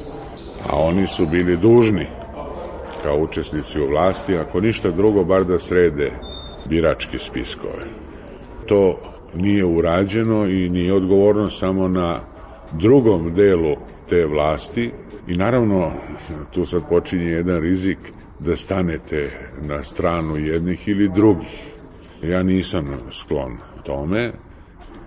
[0.63, 2.07] A oni su bili dužni
[3.03, 6.11] kao učesnici u vlasti, ako ništa drugo, bar da srede
[6.69, 7.85] biračke spiskove.
[8.67, 8.99] To
[9.35, 12.19] nije urađeno i nije odgovorno samo na
[12.71, 13.75] drugom delu
[14.09, 14.91] te vlasti
[15.27, 15.91] i naravno
[16.51, 17.97] tu sad počinje jedan rizik
[18.39, 19.29] da stanete
[19.61, 21.69] na stranu jednih ili drugih.
[22.23, 24.31] Ja nisam sklon tome.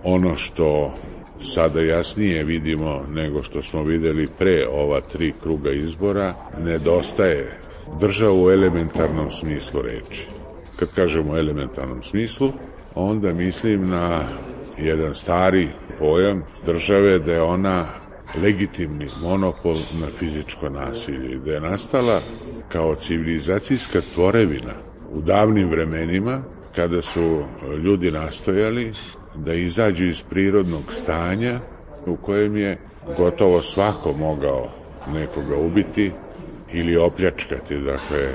[0.03, 0.93] Ono što
[1.41, 7.59] sada jasnije vidimo nego što smo videli pre ova tri kruga izbora, nedostaje
[7.99, 10.27] država u elementarnom smislu reči.
[10.75, 12.51] Kad kažemo elementarnom smislu,
[12.95, 14.19] onda mislim na
[14.77, 17.85] jedan stari pojam države da je ona
[18.43, 22.21] legitimni monopol na fizičko nasilje i da je nastala
[22.69, 24.73] kao civilizacijska tvorevina
[25.11, 26.43] u davnim vremenima
[26.75, 27.43] kada su
[27.83, 28.93] ljudi nastojali
[29.35, 31.59] da izađu iz prirodnog stanja
[32.07, 32.77] u kojem je
[33.17, 34.69] gotovo svako mogao
[35.13, 36.11] nekoga ubiti
[36.73, 37.75] ili opljačkati.
[37.77, 38.33] Dakle,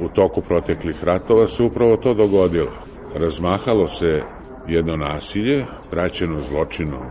[0.00, 2.72] u toku proteklih ratova se upravo to dogodilo.
[3.14, 4.22] Razmahalo se
[4.66, 7.02] jedno nasilje, praćeno zločinom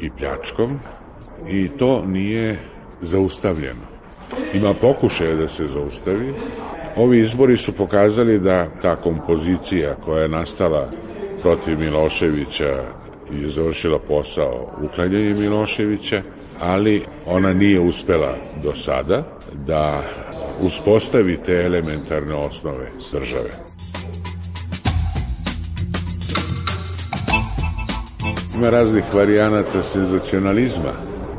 [0.00, 0.78] i pljačkom,
[1.48, 2.58] i to nije
[3.00, 3.86] zaustavljeno.
[4.54, 6.34] Ima pokušaje da se zaustavi.
[6.96, 10.90] Ovi izbori su pokazali da ta kompozicija koja je nastala
[11.42, 12.84] protiv Miloševića
[13.30, 16.22] je završila posao uklanjanja Miloševića,
[16.60, 20.02] ali ona nije uspela do sada da
[20.60, 23.73] uspostavi te elementarne osnove države.
[28.56, 30.92] Ima raznih varijanata senzacionalizma.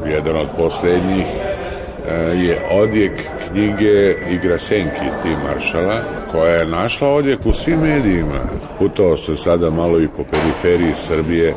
[0.08, 3.12] Jedan od poslednjih e, je odjek
[3.50, 6.02] knjige Igra senki Tim Maršala,
[6.32, 8.40] koja je našla odjek u svim medijima.
[8.80, 11.54] Putao se sada malo i po periferiji Srbije.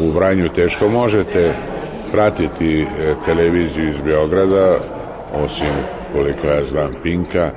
[0.00, 1.54] U Vranju teško možete
[2.12, 2.86] pratiti e,
[3.24, 4.78] televiziju iz Beograda,
[5.44, 5.74] osim
[6.12, 7.50] koliko ja znam Pinka.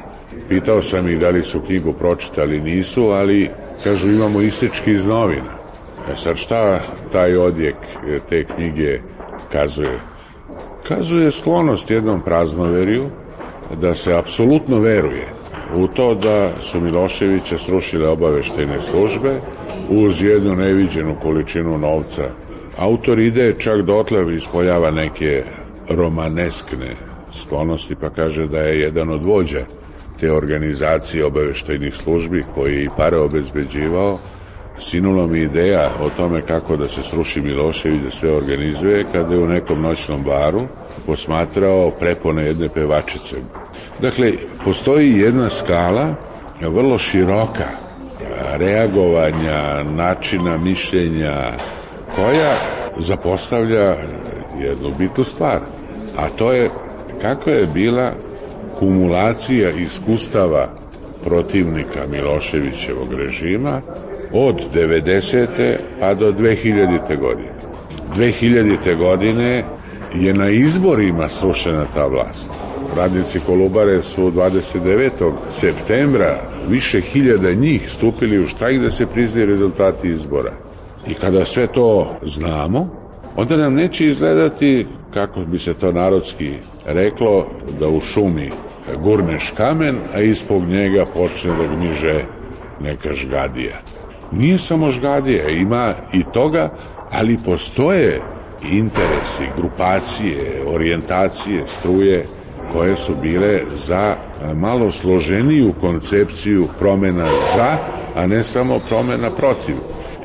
[0.49, 3.49] Pitao sam ih da li su knjigu pročitali, nisu, ali
[3.83, 5.60] kažu imamo isečki iz novina.
[6.11, 7.75] E sad šta taj odjek
[8.07, 8.99] e, te knjige
[9.51, 9.99] kazuje?
[10.87, 13.03] Kazuje sklonost jednom praznoveriju
[13.81, 15.27] da se apsolutno veruje
[15.75, 19.39] u to da su Miloševića srušile obaveštene službe
[19.89, 22.23] uz jednu neviđenu količinu novca.
[22.77, 25.43] Autor ide čak dotle ispoljava neke
[25.89, 26.95] romaneskne
[27.31, 29.65] sklonosti pa kaže da je jedan od vođa
[30.19, 34.19] te organizacije obaveštajnih službi koji je i pare obezbeđivao
[34.81, 39.43] sinulo mi ideja o tome kako da se sruši Milošević da sve organizuje kada je
[39.43, 40.61] u nekom noćnom baru
[41.05, 43.35] posmatrao prepone jedne pevačice.
[43.99, 44.31] Dakle,
[44.65, 46.15] postoji jedna skala
[46.61, 47.67] vrlo široka
[48.57, 51.51] reagovanja, načina mišljenja
[52.15, 52.57] koja
[52.97, 53.95] zapostavlja
[54.59, 55.61] jednu bitnu stvar,
[56.17, 56.69] a to je
[57.21, 58.13] kako je bila
[58.79, 60.67] kumulacija iskustava
[61.23, 63.81] protivnika Miloševićevog režima
[64.33, 65.75] od 90.
[65.99, 67.19] pa do 2000.
[67.19, 67.51] godine.
[68.15, 68.97] 2000.
[68.97, 69.63] godine
[70.15, 72.53] je na izborima srušena ta vlast.
[72.97, 75.31] Radnici Kolubare su 29.
[75.49, 80.53] septembra više hiljada njih stupili u štrajk da se priznaju rezultati izbora.
[81.07, 82.89] I kada sve to znamo,
[83.35, 86.53] onda nam neće izgledati, kako bi se to narodski
[86.85, 87.47] reklo,
[87.79, 88.51] da u šumi
[89.03, 92.23] gurneš kamen, a ispod njega počne da gniže
[92.79, 93.90] neka žgadija.
[94.31, 96.69] Nije samo žgadija, ima i toga,
[97.09, 98.21] ali postoje
[98.61, 102.25] interesi, grupacije, orijentacije, struje
[102.67, 104.15] koje su bile za
[104.55, 107.77] malo složeniju koncepciju promena za,
[108.15, 109.75] a ne samo promena protiv.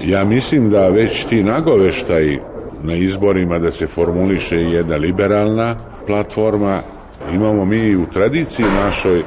[0.01, 2.41] Ja mislim da već ti nagoveštaji
[2.83, 6.83] na izborima da se formuliše jedna liberalna platforma,
[7.33, 9.25] imamo mi u tradiciji našoj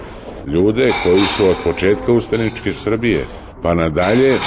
[0.47, 3.25] ljude koji su od početka ustaničke Srbije
[3.61, 4.39] pa nadalje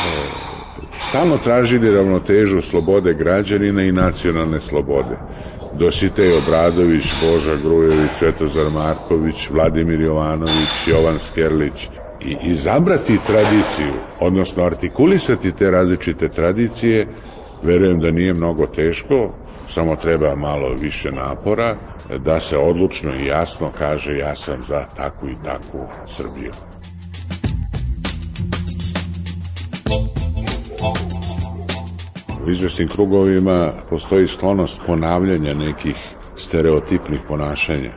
[0.98, 5.16] stalno tražili ravnotežu slobode građanina i nacionalne slobode.
[5.72, 11.88] Dositej Obradović, Boža Grujević, Svetozar Marković, Vladimir Jovanović, Jovan Skerlić
[12.20, 17.06] i izabrati tradiciju, odnosno artikulisati te različite tradicije,
[17.62, 19.34] verujem da nije mnogo teško,
[19.68, 21.76] samo treba malo više napora
[22.18, 26.52] da se odlučno i jasno kaže ja sam za takvu i takvu Srbiju.
[32.46, 35.96] U izvestim krugovima postoji sklonost ponavljanja nekih
[36.36, 37.92] stereotipnih ponašanja.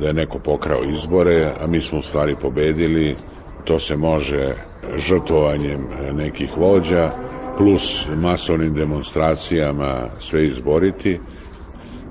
[0.00, 3.16] Da je neko pokrao izbore, a mi smo u stvari pobedili,
[3.64, 4.54] to se može
[4.96, 7.10] žrtvovanjem nekih vođa,
[7.58, 11.18] plus masovnim demonstracijama sve izboriti.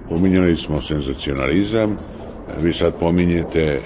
[0.10, 1.98] Pominjali smo senzacionalizam,
[2.62, 3.80] vi sad pominjete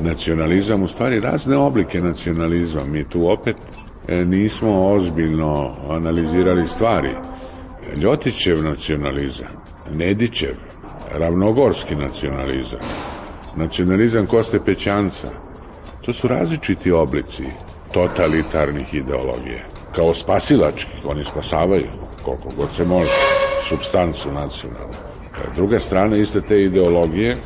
[0.00, 2.84] nacionalizam, u stvari razne oblike nacionalizma.
[2.84, 3.56] Mi tu opet
[4.08, 7.10] nismo ozbiljno analizirali stvari.
[7.96, 9.48] Ljotićev nacionalizam,
[9.94, 10.54] Nedićev,
[11.12, 12.80] ravnogorski nacionalizam,
[13.56, 15.28] nacionalizam Koste Pećanca,
[16.02, 17.44] to su različiti oblici
[17.92, 19.64] totalitarnih ideologije.
[19.94, 21.90] Kao spasilački, oni spasavaju
[22.24, 23.10] koliko god se može
[23.68, 24.94] substancu nacionalnu.
[25.34, 27.36] E, druga strana iste te ideologije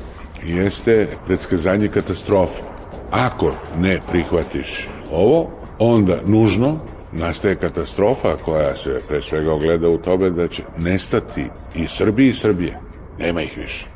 [0.44, 2.62] jeste predskazanje katastrofa.
[3.10, 6.78] Ako ne prihvatiš ovo, onda nužno
[7.12, 12.32] nastaje katastrofa koja se pre svega ogleda u tome da će nestati i Srbiji i
[12.32, 12.78] Srbije.
[13.18, 13.86] Nema ih više.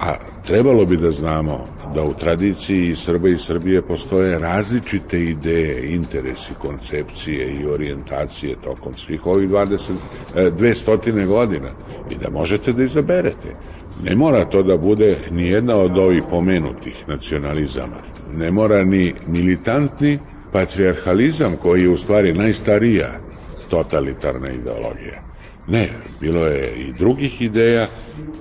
[0.00, 0.14] A
[0.46, 7.52] trebalo bi da znamo da u tradiciji Srba i Srbije postoje različite ideje, interesi, koncepcije
[7.52, 9.92] i orijentacije tokom svih ovih 20,
[10.34, 11.68] 200 godina
[12.10, 13.54] i da možete da izaberete.
[14.02, 18.02] Ne mora to da bude ni jedna od ovih pomenutih nacionalizama.
[18.32, 20.18] Ne mora ni militantni,
[20.54, 23.20] patriarhalizam koji je u stvari najstarija
[23.68, 25.20] totalitarna ideologija.
[25.66, 25.88] Ne,
[26.20, 27.86] bilo je i drugih ideja,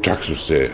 [0.01, 0.69] čak su se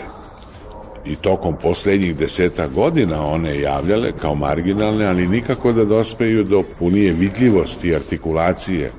[1.05, 7.13] i tokom poslednjih deseta godina one javljale kao marginalne, ali nikako da dospeju do punije
[7.13, 8.91] vidljivosti i artikulacije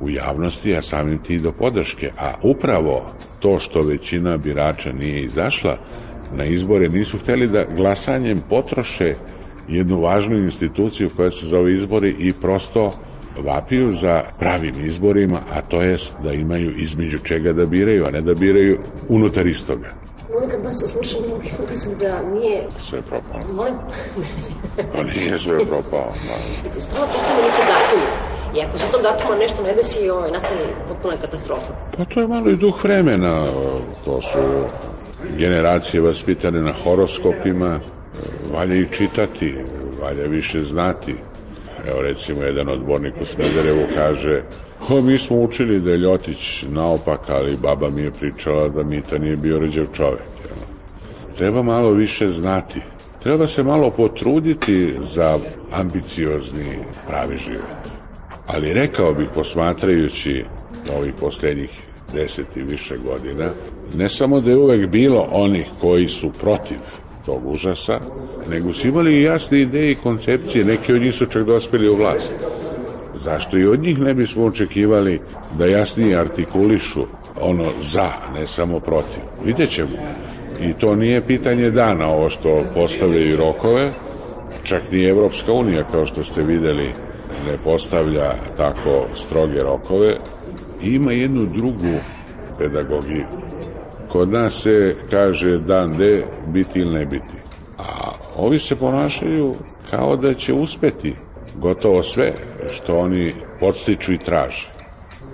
[0.00, 2.10] u javnosti, a samim ti do podrške.
[2.18, 5.78] A upravo to što većina birača nije izašla
[6.30, 9.14] na izbore, nisu hteli da glasanjem potroše
[9.68, 12.92] jednu važnu instituciju koja se zove izbori i prosto
[13.38, 18.22] vapiju za pravim izborima, a to jest da imaju između čega da biraju, a ne
[18.22, 19.88] da biraju unutar istoga.
[20.36, 21.20] Ono kad vas slušam,
[21.70, 22.66] mislim da nije...
[22.78, 23.54] Sve propalo.
[23.54, 23.74] Molim?
[24.92, 26.12] Pa nije sve propalo.
[26.64, 26.70] Da.
[26.70, 28.00] Se stalno postavimo neki datum.
[28.56, 31.72] I ako se tog datuma nešto ne desi, ovaj, nastane potpuna katastrofa.
[31.96, 33.46] Pa to je malo i duh vremena.
[34.04, 34.38] To su
[35.38, 37.80] generacije vaspitane na horoskopima.
[38.52, 39.54] Valja i čitati,
[40.00, 41.14] valja više znati.
[41.88, 44.42] Evo recimo jedan odbornik u Smederevu kaže
[44.88, 49.18] o, mi smo učili da je Ljotić naopak, ali baba mi je pričala da Mita
[49.18, 50.22] nije bio ređev čovek.
[51.36, 52.80] Treba malo više znati.
[53.22, 55.38] Treba se malo potruditi za
[55.72, 57.94] ambiciozni pravi život.
[58.46, 60.44] Ali rekao bih posmatrajući
[60.96, 61.70] ovih poslednjih
[62.14, 63.50] deset i više godina,
[63.94, 66.76] ne samo da je uvek bilo onih koji su protiv
[67.26, 68.00] tog užasa,
[68.50, 71.96] nego su imali i jasne ideje i koncepcije, neki od njih su čak dospeli u
[71.96, 72.34] vlast.
[73.14, 75.20] Zašto i od njih ne bismo očekivali
[75.58, 77.06] da jasnije artikulišu
[77.40, 79.22] ono za, ne samo protiv.
[79.44, 79.90] Vidjet ćemo.
[80.62, 83.90] I to nije pitanje dana, ovo što postavljaju rokove,
[84.62, 86.92] čak ni Evropska unija, kao što ste videli,
[87.46, 90.16] ne postavlja tako stroge rokove,
[90.82, 91.98] ima jednu drugu
[92.58, 93.24] pedagogiju.
[94.14, 97.36] Kod nas se kaže dan D biti ili ne biti.
[97.78, 99.54] A ovi se ponašaju
[99.90, 101.14] kao da će uspeti
[101.54, 102.32] gotovo sve
[102.70, 104.70] što oni podstiču i traže.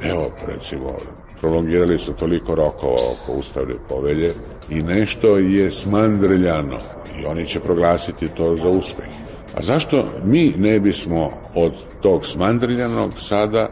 [0.03, 0.97] Evo, recimo,
[1.41, 4.35] prolongirali su toliko rokova oko ustavne povelje
[4.69, 6.79] i nešto je smandrljano
[7.21, 9.09] i oni će proglasiti to za uspeh.
[9.57, 11.73] A zašto mi ne bismo od
[12.03, 13.69] tog smandrljanog sada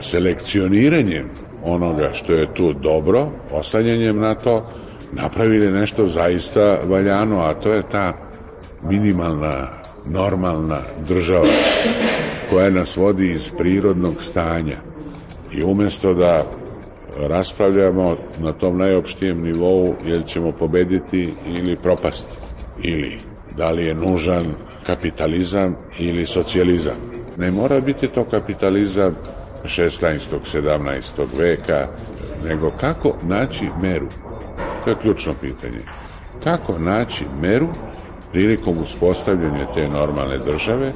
[0.00, 1.30] selekcioniranjem
[1.64, 4.66] onoga što je tu dobro, oslanjanjem na to,
[5.12, 8.12] napravili nešto zaista valjano, a to je ta
[8.82, 9.68] minimalna,
[10.06, 11.46] normalna država
[12.50, 14.76] koja nas vodi iz prirodnog stanja.
[15.52, 16.44] I umesto da
[17.18, 22.34] raspravljamo na tom najopštijem nivou jer ćemo pobediti ili propasti
[22.82, 23.18] ili
[23.56, 24.44] da li je nužan
[24.86, 26.96] kapitalizam ili socijalizam.
[27.36, 29.14] Ne mora biti to kapitalizam
[29.64, 30.38] 16.
[30.54, 31.26] 17.
[31.38, 31.86] veka,
[32.44, 34.08] nego kako naći meru.
[34.84, 35.80] To je ključno pitanje.
[36.44, 37.68] Kako naći meru
[38.32, 40.92] prilikom uspostavljanja te normalne države?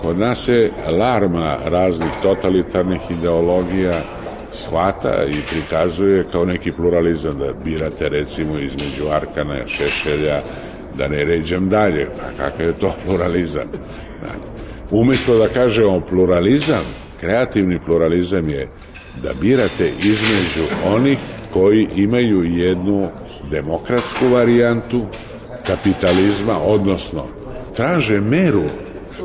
[0.00, 4.00] Kod nas se larma raznih totalitarnih ideologija
[4.52, 10.42] shvata i prikazuje kao neki pluralizam da birate recimo između Arkana, Šešelja,
[10.98, 13.68] da ne ređem dalje, pa kakav je to pluralizam?
[14.90, 16.84] Umesto da kažemo pluralizam,
[17.20, 18.68] kreativni pluralizam je
[19.22, 21.18] da birate između onih
[21.52, 23.08] koji imaju jednu
[23.50, 25.06] demokratsku varijantu
[25.66, 27.24] kapitalizma, odnosno
[27.76, 28.62] traže meru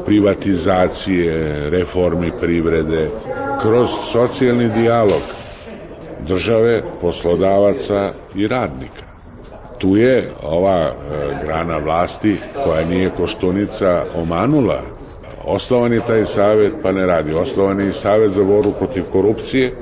[0.06, 3.10] privatizacije, reformi privrede,
[3.62, 5.22] kroz socijalni dijalog
[6.28, 9.04] države, poslodavaca i radnika.
[9.78, 10.92] Tu je ova e,
[11.46, 14.82] grana vlasti koja nije koštunica omanula
[15.46, 17.34] Osnovan je taj savet, pa ne radi.
[17.34, 19.76] Osnovan je i savet za boru protiv korupcije.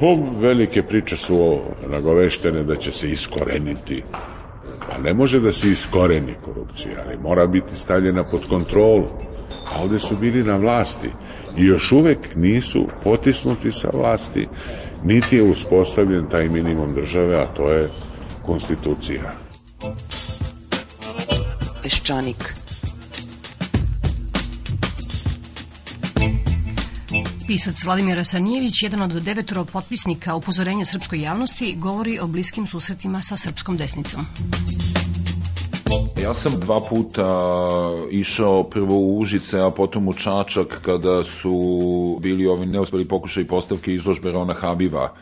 [0.00, 4.02] O, velike priče su nagoveštene da će se iskoreniti.
[4.90, 9.04] Pa ne može da se iskoreni korupcija, ali mora biti stavljena pod kontrolu.
[9.72, 11.08] A ovde su bili na vlasti
[11.56, 14.48] i još uvek nisu potisnuti sa vlasti,
[15.04, 17.88] niti je uspostavljen taj minimum države, a to je
[18.42, 19.32] konstitucija.
[21.82, 22.65] Peščanik.
[27.46, 33.36] Pisac Vladimir Asanijević, jedan od devetoro potpisnika upozorenja srpskoj javnosti, govori o bliskim susretima sa
[33.36, 34.26] srpskom desnicom.
[36.22, 37.28] Ja sam dva puta
[38.10, 43.94] išao prvo u Užice, a potom u Čačak kada su bili ovi neuspeli pokušaj postavke
[43.94, 45.12] izložbe Rona Habiva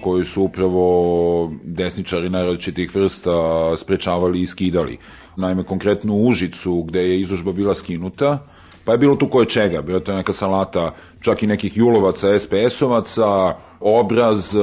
[0.00, 4.98] koju su upravo desničari najrazličitih vrsta sprečavali i skidali.
[5.36, 8.38] Naime, konkretno u Užicu, gde je izložba bila skinuta,
[8.84, 13.54] Pa je bilo tu koje čega, bilo to neka salata čak i nekih julovaca, SPS-ovaca,
[13.80, 14.58] obraz, e,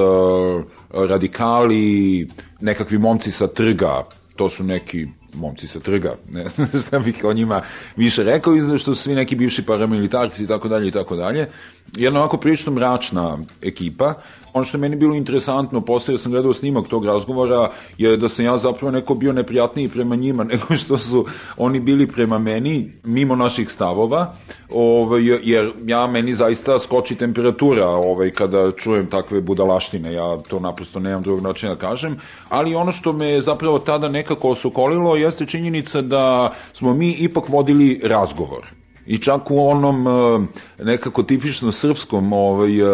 [1.07, 2.27] radikali,
[2.59, 4.03] nekakvi momci sa trga,
[4.35, 7.61] to su neki momci sa trga, ne znam šta bih o njima
[7.95, 11.49] više rekao, iz što su svi neki bivši paramilitarci i tako dalje i tako dalje.
[11.95, 14.13] Jedna ovako prilično mračna ekipa,
[14.53, 18.45] ono što je meni bilo interesantno, posle sam gledao snimak tog razgovora, je da sam
[18.45, 21.25] ja zapravo neko bio neprijatniji prema njima nego što su
[21.57, 24.35] oni bili prema meni, mimo naših stavova,
[24.69, 30.99] ovaj, jer ja meni zaista skoči temperatura ovaj, kada čujem takve budalaštine, ja to naprosto
[30.99, 32.19] nemam drugog načina da kažem,
[32.49, 38.01] ali ono što me zapravo tada nekako osokolilo jeste činjenica da smo mi ipak vodili
[38.03, 40.47] razgovor i čak u onom e,
[40.83, 42.85] nekako tipično srpskom ovaj, e,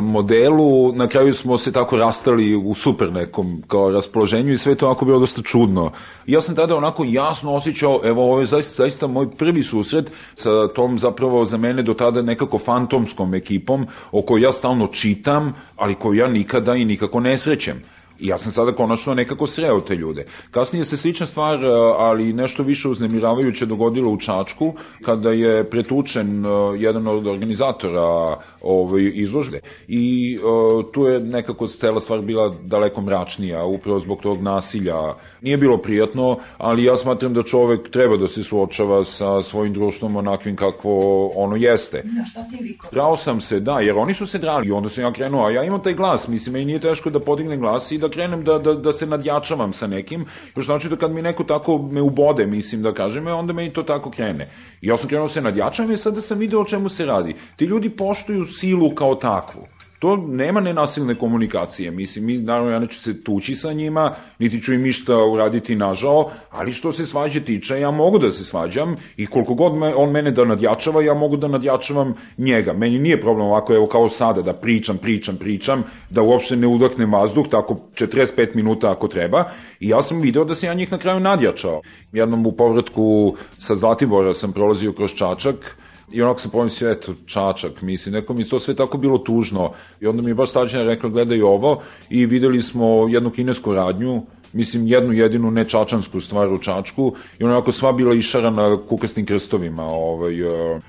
[0.00, 4.86] modelu, na kraju smo se tako rastali u super nekom kao raspoloženju i sve to
[4.86, 5.90] onako bilo dosta čudno.
[6.26, 10.68] Ja sam tada onako jasno osjećao, evo ovo je zaista, zaista moj prvi susret sa
[10.68, 15.94] tom zapravo za mene do tada nekako fantomskom ekipom o kojoj ja stalno čitam, ali
[15.94, 17.82] koju ja nikada i nikako ne srećem.
[18.20, 20.24] I ja sam sada konačno nekako sreo te ljude.
[20.50, 26.46] Kasnije se slična stvar, e, ali nešto više uznemiravajuće dogodilo u Čačku, kada je pretučen
[26.46, 26.48] e,
[26.78, 29.60] jedan od organizatora ovaj, izložbe.
[29.88, 34.96] I uh, tu je nekako cela stvar bila daleko mračnija, upravo zbog tog nasilja.
[35.42, 40.16] Nije bilo prijatno, ali ja smatram da čovek treba da se suočava sa svojim društvom
[40.16, 42.02] onakvim kakvo ono jeste.
[42.04, 42.90] Na šta si vikao?
[42.92, 45.50] Drao sam se, da, jer oni su se drali i onda sam ja krenuo, a
[45.50, 48.58] ja imam taj glas, mislim, meni nije teško da podignem glas i da krenem da,
[48.58, 50.24] da, da se nadjačavam sa nekim,
[50.56, 53.72] još znači da kad mi neko tako me ubode, mislim da kažem, onda me i
[53.72, 54.48] to tako krene.
[54.80, 57.34] I ja sam krenuo da se nadjačavam i sada sam video o čemu se radi.
[57.56, 59.66] Ti ljudi poštuju silu kao takvu.
[59.98, 64.74] To nema nenasilne komunikacije, mislim, mi, naravno, ja neću se tući sa njima, niti ću
[64.74, 69.26] im ništa uraditi nažao, ali što se svađe tiče, ja mogu da se svađam i
[69.26, 72.72] koliko god me, on mene da nadjačava, ja mogu da nadjačavam njega.
[72.72, 77.12] Meni nije problem ovako, evo kao sada, da pričam, pričam, pričam, da uopšte ne udahnem
[77.12, 79.44] vazduh, tako 45 minuta ako treba,
[79.80, 81.80] i ja sam video da se ja njih na kraju nadjačao.
[82.12, 85.76] Jednom u povratku sa Zlatibora sam prolazio kroz Čačak,
[86.12, 89.72] I onako sam pomislio, eto, čačak, mislim, neko mi to sve tako bilo tužno.
[90.00, 94.22] I onda mi je baš stađena rekla, gledaj ovo, i videli smo jednu kinesku radnju,
[94.52, 100.42] mislim, jednu jedinu nečačansku stvar u Čačku, i onako sva bila išarana kukastim krstovima, ovaj,
[100.42, 100.80] uh,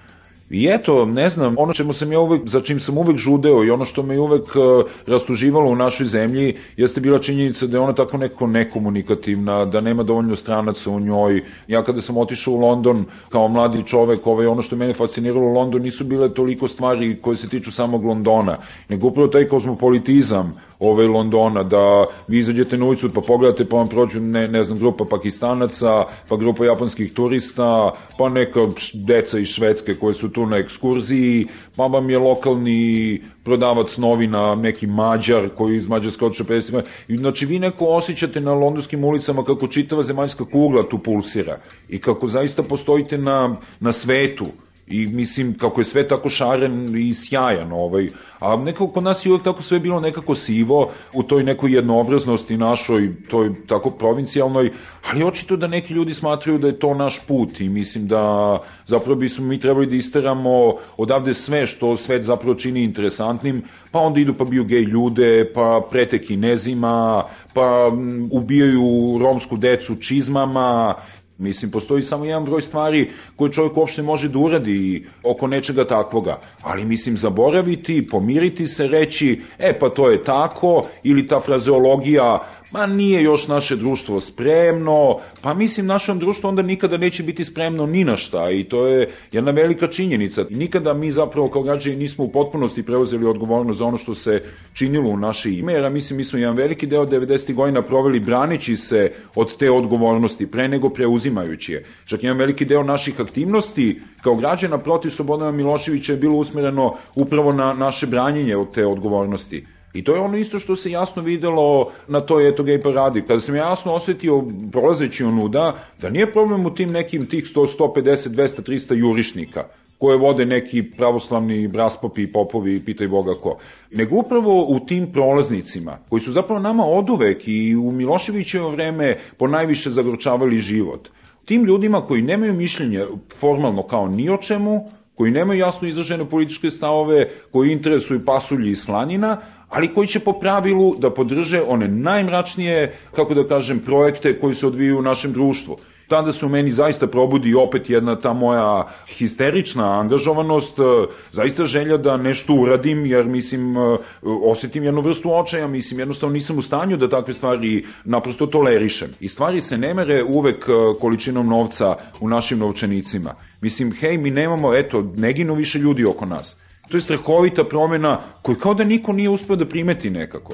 [0.49, 3.71] I eto, ne znam, ono čemu sam ja uvek, za čim sam uvek žudeo i
[3.71, 7.93] ono što me uvek uh, rastuživalo u našoj zemlji jeste bila činjenica da je ona
[7.93, 11.43] tako neko nekomunikativna, da nema dovoljno stranaca u njoj.
[11.67, 15.53] Ja kada sam otišao u London kao mladi čovek, ovaj, ono što mene fasciniralo u
[15.53, 18.57] London nisu bile toliko stvari koje se tiču samog Londona,
[18.89, 23.89] nego upravo taj kozmopolitizam, ovaj Londona, da vi izađete na ulicu pa pogledate pa vam
[23.89, 28.59] prođu ne, ne znam, grupa Pakistanaca, pa grupa japanskih turista, pa neka
[28.93, 34.87] deca iz Švedske koje su tu na ekskurziji, pa vam je lokalni prodavac novina, neki
[34.87, 40.03] mađar koji iz Mađarske odšao 50 Znači vi neko osjećate na londonskim ulicama kako čitava
[40.03, 41.57] zemaljska kugla tu pulsira
[41.89, 44.45] i kako zaista postojite na, na svetu
[44.89, 48.09] i mislim kako je sve tako šaren i sjajan ovaj,
[48.39, 52.57] a nekako kod nas je uvek tako sve bilo nekako sivo u toj nekoj jednoobraznosti
[52.57, 54.71] našoj, toj tako provincijalnoj,
[55.11, 59.15] ali očito da neki ljudi smatraju da je to naš put i mislim da zapravo
[59.15, 64.33] bismo mi trebali da isteramo odavde sve što svet zapravo čini interesantnim, pa onda idu
[64.33, 67.23] pa biju gej ljude, pa prete kinezima,
[67.53, 67.91] pa
[68.31, 70.95] ubijaju romsku decu čizmama,
[71.39, 76.39] Mislim, postoji samo jedan broj stvari koje čovjek uopšte može da uradi oko nečega takvoga.
[76.61, 82.39] Ali, mislim, zaboraviti, pomiriti se, reći, e, pa to je tako, ili ta frazeologija,
[82.71, 87.85] ma nije još naše društvo spremno, pa mislim, našem društvu onda nikada neće biti spremno
[87.85, 90.45] ni na šta i to je jedna velika činjenica.
[90.49, 94.43] Nikada mi zapravo kao građani nismo u potpunosti preuzeli odgovornost za ono što se
[94.73, 97.53] činilo u naše ime, jer mislim, mi smo jedan veliki deo 90.
[97.53, 101.85] godina proveli braneći se od te odgovornosti, pre nego preuzimali uzimajući je.
[102.05, 107.51] Čak jedan veliki deo naših aktivnosti kao građana protiv Slobodana Miloševića je bilo usmereno upravo
[107.51, 109.65] na naše branjenje od te odgovornosti.
[109.93, 113.21] I to je ono isto što se jasno videlo na toj eto gej paradi.
[113.21, 118.29] Kada sam jasno osetio, prolazeći onuda, da nije problem u tim nekim tih 100, 150,
[118.29, 119.63] 200, 300 jurišnika
[119.97, 123.57] koje vode neki pravoslavni braspopi i popovi, pitaj Boga ko.
[123.91, 129.47] Nego upravo u tim prolaznicima, koji su zapravo nama oduvek i u Miloševićevo vreme po
[129.47, 131.09] najviše zagročavali život
[131.49, 133.05] tim ljudima koji nemaju mišljenje
[133.39, 138.75] formalno kao ni o čemu, koji nemaju jasno izražene političke stavove, koji interesuju pasulji i
[138.75, 139.37] slanina,
[139.69, 144.67] ali koji će po pravilu da podrže one najmračnije, kako da kažem, projekte koji se
[144.67, 145.77] odviju u našem društvu
[146.09, 150.83] tada se u meni zaista probudi opet jedna ta moja histerična angažovanost, e,
[151.31, 156.57] zaista želja da nešto uradim, jer mislim, e, osetim jednu vrstu očaja, mislim, jednostavno nisam
[156.57, 159.13] u stanju da takve stvari naprosto tolerišem.
[159.19, 163.33] I stvari se ne mere uvek e, količinom novca u našim novčanicima.
[163.61, 166.55] Mislim, hej, mi nemamo, eto, neginu više ljudi oko nas.
[166.89, 170.53] To je strahovita promena koju kao da niko nije uspeo da primeti nekako.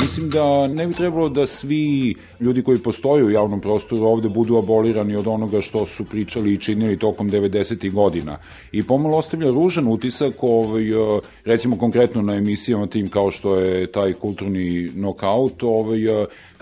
[0.00, 4.56] Mislim da ne bi trebalo da svi ljudi koji postoju u javnom prostoru ovde budu
[4.56, 7.92] abolirani od onoga što su pričali i činili tokom 90.
[7.92, 8.38] godina.
[8.72, 10.84] I pomalo ostavlja ružan utisak, ovaj,
[11.44, 16.00] recimo konkretno na emisijama tim kao što je taj kulturni nokaut, ovaj,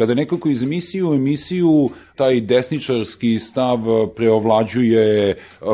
[0.00, 3.78] kada nekako iz emisiju u emisiju taj desničarski stav
[4.16, 5.68] preovlađuje, uh,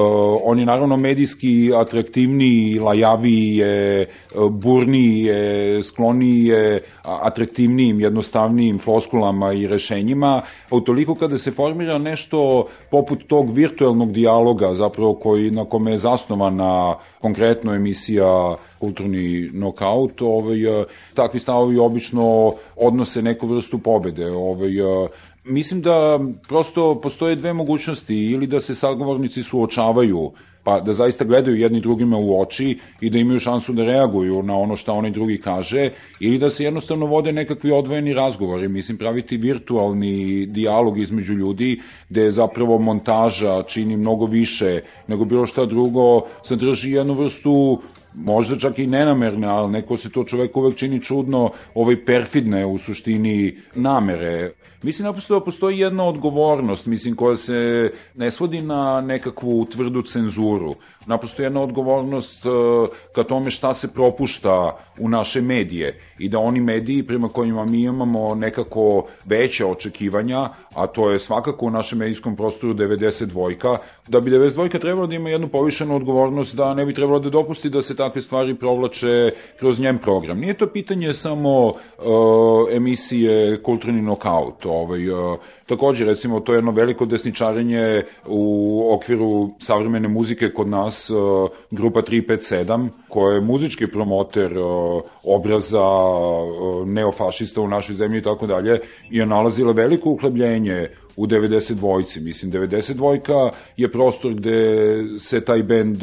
[0.44, 4.06] on je naravno medijski atraktivniji, lajaviji je,
[4.50, 13.26] burniji je, skloniji je atraktivnijim, jednostavnijim floskulama i rešenjima, utoliko kada se formira nešto poput
[13.26, 20.58] tog virtualnog dijaloga, zapravo koji, na kome je zasnovana konkretno emisija kulturni nokaut, ovaj,
[21.14, 24.30] takvi stavovi obično odnose neku vrstu pobede.
[24.30, 24.70] Ovaj,
[25.44, 30.32] mislim da prosto postoje dve mogućnosti, ili da se sagovornici suočavaju
[30.66, 34.56] pa da zaista gledaju jedni drugima u oči i da imaju šansu da reaguju na
[34.56, 39.36] ono što onaj drugi kaže ili da se jednostavno vode nekakvi odvojeni razgovori, mislim praviti
[39.36, 46.90] virtualni dijalog između ljudi gde zapravo montaža čini mnogo više nego bilo šta drugo, sadrži
[46.90, 47.78] jednu vrstu
[48.16, 52.78] možda čak i nenamerne, ali neko se to čovek uvek čini čudno, ovaj perfidne u
[52.78, 54.52] suštini namere.
[54.82, 60.74] Mislim naprosto da postoji jedna odgovornost, mislim, koja se ne svodi na nekakvu tvrdu cenzuru.
[61.06, 66.60] Naprosto jedna odgovornost uh, ka tome šta se propušta u naše medije i da oni
[66.60, 72.36] mediji prema kojima mi imamo nekako veće očekivanja, a to je svakako u našem medijskom
[72.36, 73.76] prostoru 92
[74.08, 77.70] da bi 92 trebalo da ima jednu povišenu odgovornost da ne bi trebalo da dopusti
[77.70, 80.38] da se takve stvari provlače kroz njen program.
[80.38, 81.74] Nije to pitanje samo uh,
[82.72, 90.08] emisije Kulturni nokaut, ovaj, uh, Takođe, recimo, to je jedno veliko desničarenje u okviru savremene
[90.08, 97.68] muzike kod nas, uh, grupa 357, koja je muzički promoter uh, obraza uh, neofašista u
[97.68, 98.78] našoj zemlji i tako dalje,
[99.10, 102.20] je nalazila veliko uhlebljenje u 92-ci.
[102.20, 106.02] Mislim, 92-ka je prostor gde se taj bend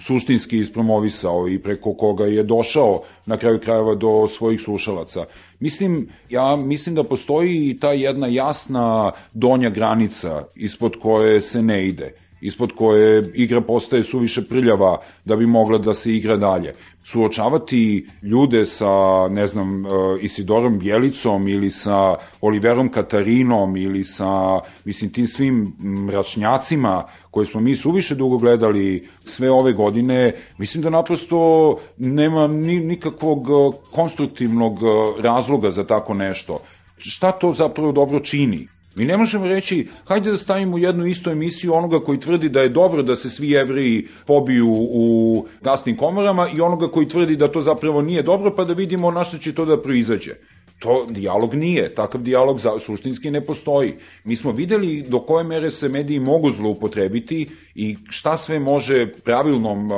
[0.00, 5.24] suštinski ispromovisao i preko koga je došao na kraju krajeva do svojih slušalaca.
[5.60, 12.12] Mislim, ja mislim da postoji ta jedna jasna donja granica ispod koje se ne ide
[12.40, 16.74] ispod koje igra postaje suviše prljava da bi mogla da se igra dalje
[17.04, 19.88] suočavati ljude sa, ne znam, e,
[20.20, 25.72] Isidorom Bjelicom ili sa Oliverom Katarinom ili sa, mislim, tim svim
[26.06, 32.80] mračnjacima koje smo mi suviše dugo gledali sve ove godine, mislim da naprosto nema ni,
[32.80, 36.58] nikakvog e, konstruktivnog e, razloga za tako nešto.
[36.98, 38.66] Šta to zapravo dobro čini?
[38.94, 42.68] Mi ne možemo reći, hajde da stavimo jednu istu emisiju onoga koji tvrdi da je
[42.68, 47.62] dobro da se svi jevreji pobiju u gasnim komorama i onoga koji tvrdi da to
[47.62, 50.34] zapravo nije dobro, pa da vidimo na što će to da proizađe.
[50.80, 53.92] To dijalog nije, takav dijalog za, suštinski ne postoji.
[54.24, 59.90] Mi smo videli do koje mere se mediji mogu zloupotrebiti i šta sve može pravilnom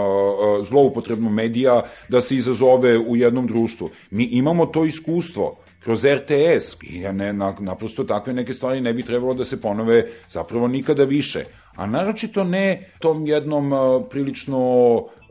[0.68, 3.90] zloupotrebnom medija da se izazove u jednom društvu.
[4.10, 6.76] Mi imamo to iskustvo kroz RTS.
[6.82, 10.68] I ja ne, na, naprosto takve neke stvari ne bi trebalo da se ponove zapravo
[10.68, 11.44] nikada više.
[11.76, 14.58] A naročito ne tom jednom uh, prilično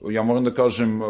[0.09, 1.07] ja moram da kažem, uh,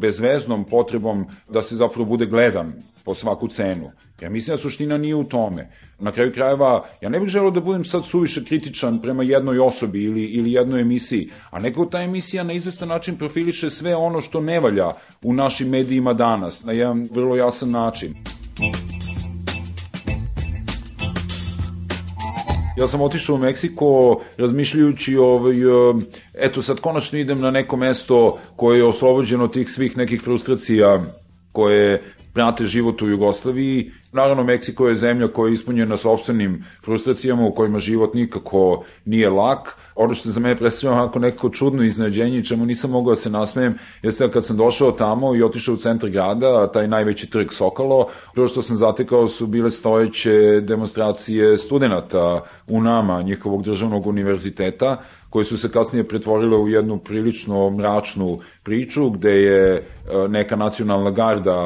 [0.00, 2.72] bezveznom potrebom da se zapravo bude gledan
[3.04, 3.90] po svaku cenu.
[4.20, 5.70] Ja mislim da suština nije u tome.
[5.98, 10.04] Na kraju krajeva, ja ne bih želeo da budem sad suviše kritičan prema jednoj osobi
[10.04, 14.40] ili, ili jednoj emisiji, a nekako ta emisija na izvestan način profiliše sve ono što
[14.40, 18.14] ne valja u našim medijima danas, na jedan vrlo jasan način.
[22.76, 25.56] Ja sam otišao u Meksiko razmišljajući ovaj,
[26.34, 31.00] eto sad konačno idem na neko mesto koje je oslobođeno tih svih nekih frustracija
[31.52, 32.02] koje
[32.32, 37.78] prate život u Jugoslaviji Naravno, Meksiko je zemlja koja je ispunjena sobstvenim frustracijama u kojima
[37.78, 39.76] život nikako nije lak.
[39.94, 43.30] Ono što je za mene predstavljeno onako nekako čudno iznenađenje, čemu nisam mogao da se
[43.30, 47.52] nasmejem, jeste da kad sam došao tamo i otišao u centar grada, taj najveći trg
[47.52, 54.96] Sokalo, prvo što sam zatekao su bile stojeće demonstracije studenta u nama, njihovog državnog univerziteta,
[55.30, 59.82] koje su se kasnije pretvorile u jednu prilično mračnu priču gde je e,
[60.28, 61.56] neka nacionalna garda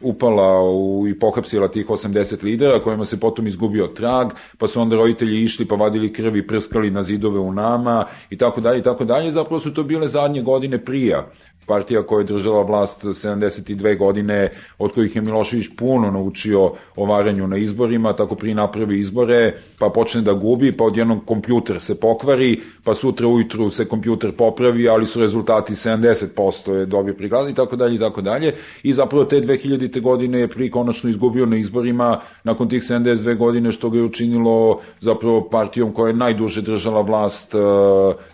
[0.00, 4.28] upala u, i pohapsila tih 80 lidera kojima se potom izgubio trag,
[4.58, 8.60] pa su onda roditelji išli pa vadili krvi, prskali na zidove u nama i tako
[8.60, 9.32] dalje i tako dalje.
[9.32, 11.26] Zapravo su to bile zadnje godine prija
[11.70, 14.48] partija koja je držala vlast 72 godine,
[14.78, 19.88] od kojih je Milošević puno naučio o varanju na izborima, tako prije napravi izbore, pa
[19.94, 25.06] počne da gubi, pa odjednom kompjuter se pokvari, pa sutra ujutru se kompjuter popravi, ali
[25.06, 28.54] su rezultati 70% je dobio priglas i tako dalje i tako dalje.
[28.82, 30.00] I zapravo te 2000.
[30.00, 34.80] godine je pri konačno izgubio na izborima nakon tih 72 godine što ga je učinilo
[35.00, 37.60] zapravo partijom koja je najduže držala vlast uh,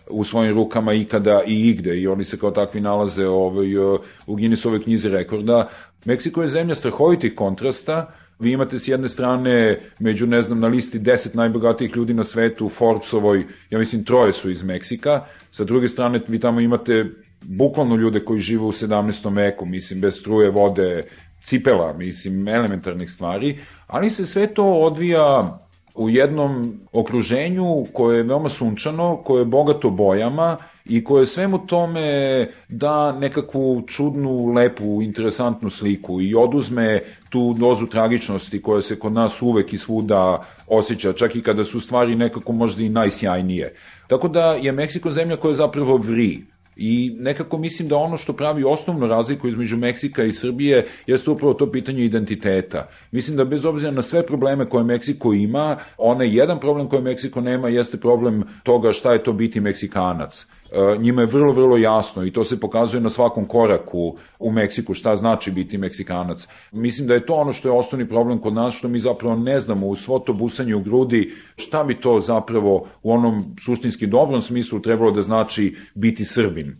[0.08, 4.34] u svojim rukama ikada i igde i oni se kao takvi nalaze ovaj, uh, u
[4.34, 5.68] Guinnessovoj knjizi rekorda.
[6.04, 10.98] Meksiko je zemlja strahovitih kontrasta, Vi imate s jedne strane, među, ne znam, na listi
[10.98, 15.24] 10 najbogatijih ljudi na svetu, Forbesovoj, ja mislim, troje su iz Meksika.
[15.50, 17.06] Sa druge strane, vi tamo imate
[17.40, 19.36] bukvalno ljude koji žive u 17.
[19.36, 21.06] veku, mislim, bez struje, vode,
[21.42, 25.58] cipela, mislim, elementarnih stvari, ali se sve to odvija
[25.96, 32.46] u jednom okruženju koje je veoma sunčano, koje je bogato bojama i koje svemu tome
[32.68, 39.42] da nekakvu čudnu, lepu, interesantnu sliku i oduzme tu dozu tragičnosti koja se kod nas
[39.42, 43.74] uvek i svuda osjeća, čak i kada su stvari nekako možda i najsjajnije.
[44.06, 46.44] Tako da je Meksiko zemlja koja zapravo vri,
[46.76, 51.54] I nekako mislim da ono što pravi osnovnu razliku između Meksika i Srbije jeste upravo
[51.54, 52.88] to pitanje identiteta.
[53.10, 57.40] Mislim da bez obzira na sve probleme koje Meksiko ima, onaj jedan problem koji Meksiko
[57.40, 60.46] nema jeste problem toga šta je to biti Meksikanac.
[60.76, 64.94] E, njima je vrlo, vrlo jasno i to se pokazuje na svakom koraku u Meksiku
[64.94, 66.48] šta znači biti Meksikanac.
[66.72, 69.60] Mislim da je to ono što je osnovni problem kod nas, što mi zapravo ne
[69.60, 74.42] znamo u svo to busanje u grudi šta bi to zapravo u onom suštinski dobrom
[74.42, 76.76] smislu trebalo da znači biti Srbin.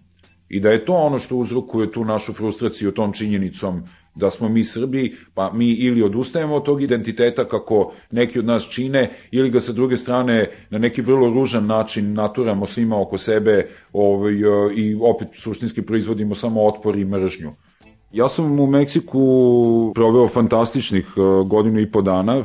[0.48, 3.82] I da je to ono što uzrokuje tu našu frustraciju tom činjenicom
[4.16, 8.68] da smo mi Srbi, pa mi ili odustajemo od tog identiteta kako neki od nas
[8.70, 13.66] čine, ili ga sa druge strane na neki vrlo ružan način naturamo svima oko sebe
[13.92, 14.32] ovaj,
[14.76, 17.52] i opet suštinski proizvodimo samo otpor i mržnju.
[18.12, 22.44] Ja sam u Meksiku proveo fantastičnih eh, godinu i po dana,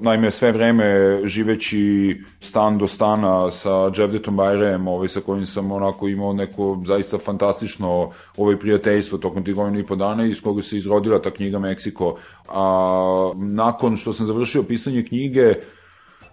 [0.00, 6.08] Naime, sve vreme živeći stan do stana sa Dževdetom Bajrem, ovaj, sa kojim sam onako
[6.08, 10.76] imao neko zaista fantastično ovaj, prijateljstvo tokom tih godina i po dana iz koga se
[10.76, 12.16] izrodila ta knjiga Meksiko.
[12.48, 15.54] A nakon što sam završio pisanje knjige,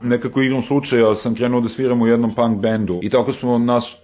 [0.02, 3.98] nekako igrom slučaja sam krenuo da sviram u jednom punk bendu i tako smo nas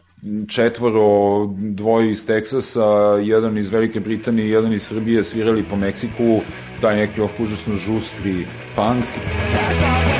[0.47, 2.86] četvoro, dvoje iz Teksasa,
[3.24, 6.41] jedan iz Velike Britanije, jedan iz Srbije svirali po Meksiku,
[6.80, 8.45] taj neki užasno žustri
[8.76, 9.05] punk.
[9.99, 10.16] Bili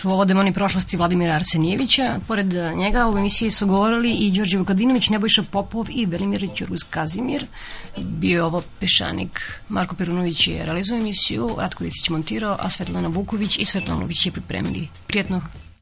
[0.00, 2.16] su ovo demoni prošlosti Vladimira Arsenijevića.
[2.28, 7.46] Pored njega u emisiji su govorili i Đorđe Vukadinović, Nebojša Popov i Velimir Ćuruz Kazimir.
[7.98, 9.60] Bio je ovo Pešanik.
[9.68, 14.32] Marko Perunović je realizao emisiju, Ratko Ricić montirao, a Svetlana Vuković i Svetlana Lubić je
[14.32, 14.88] pripremili.
[15.06, 15.42] Prijetno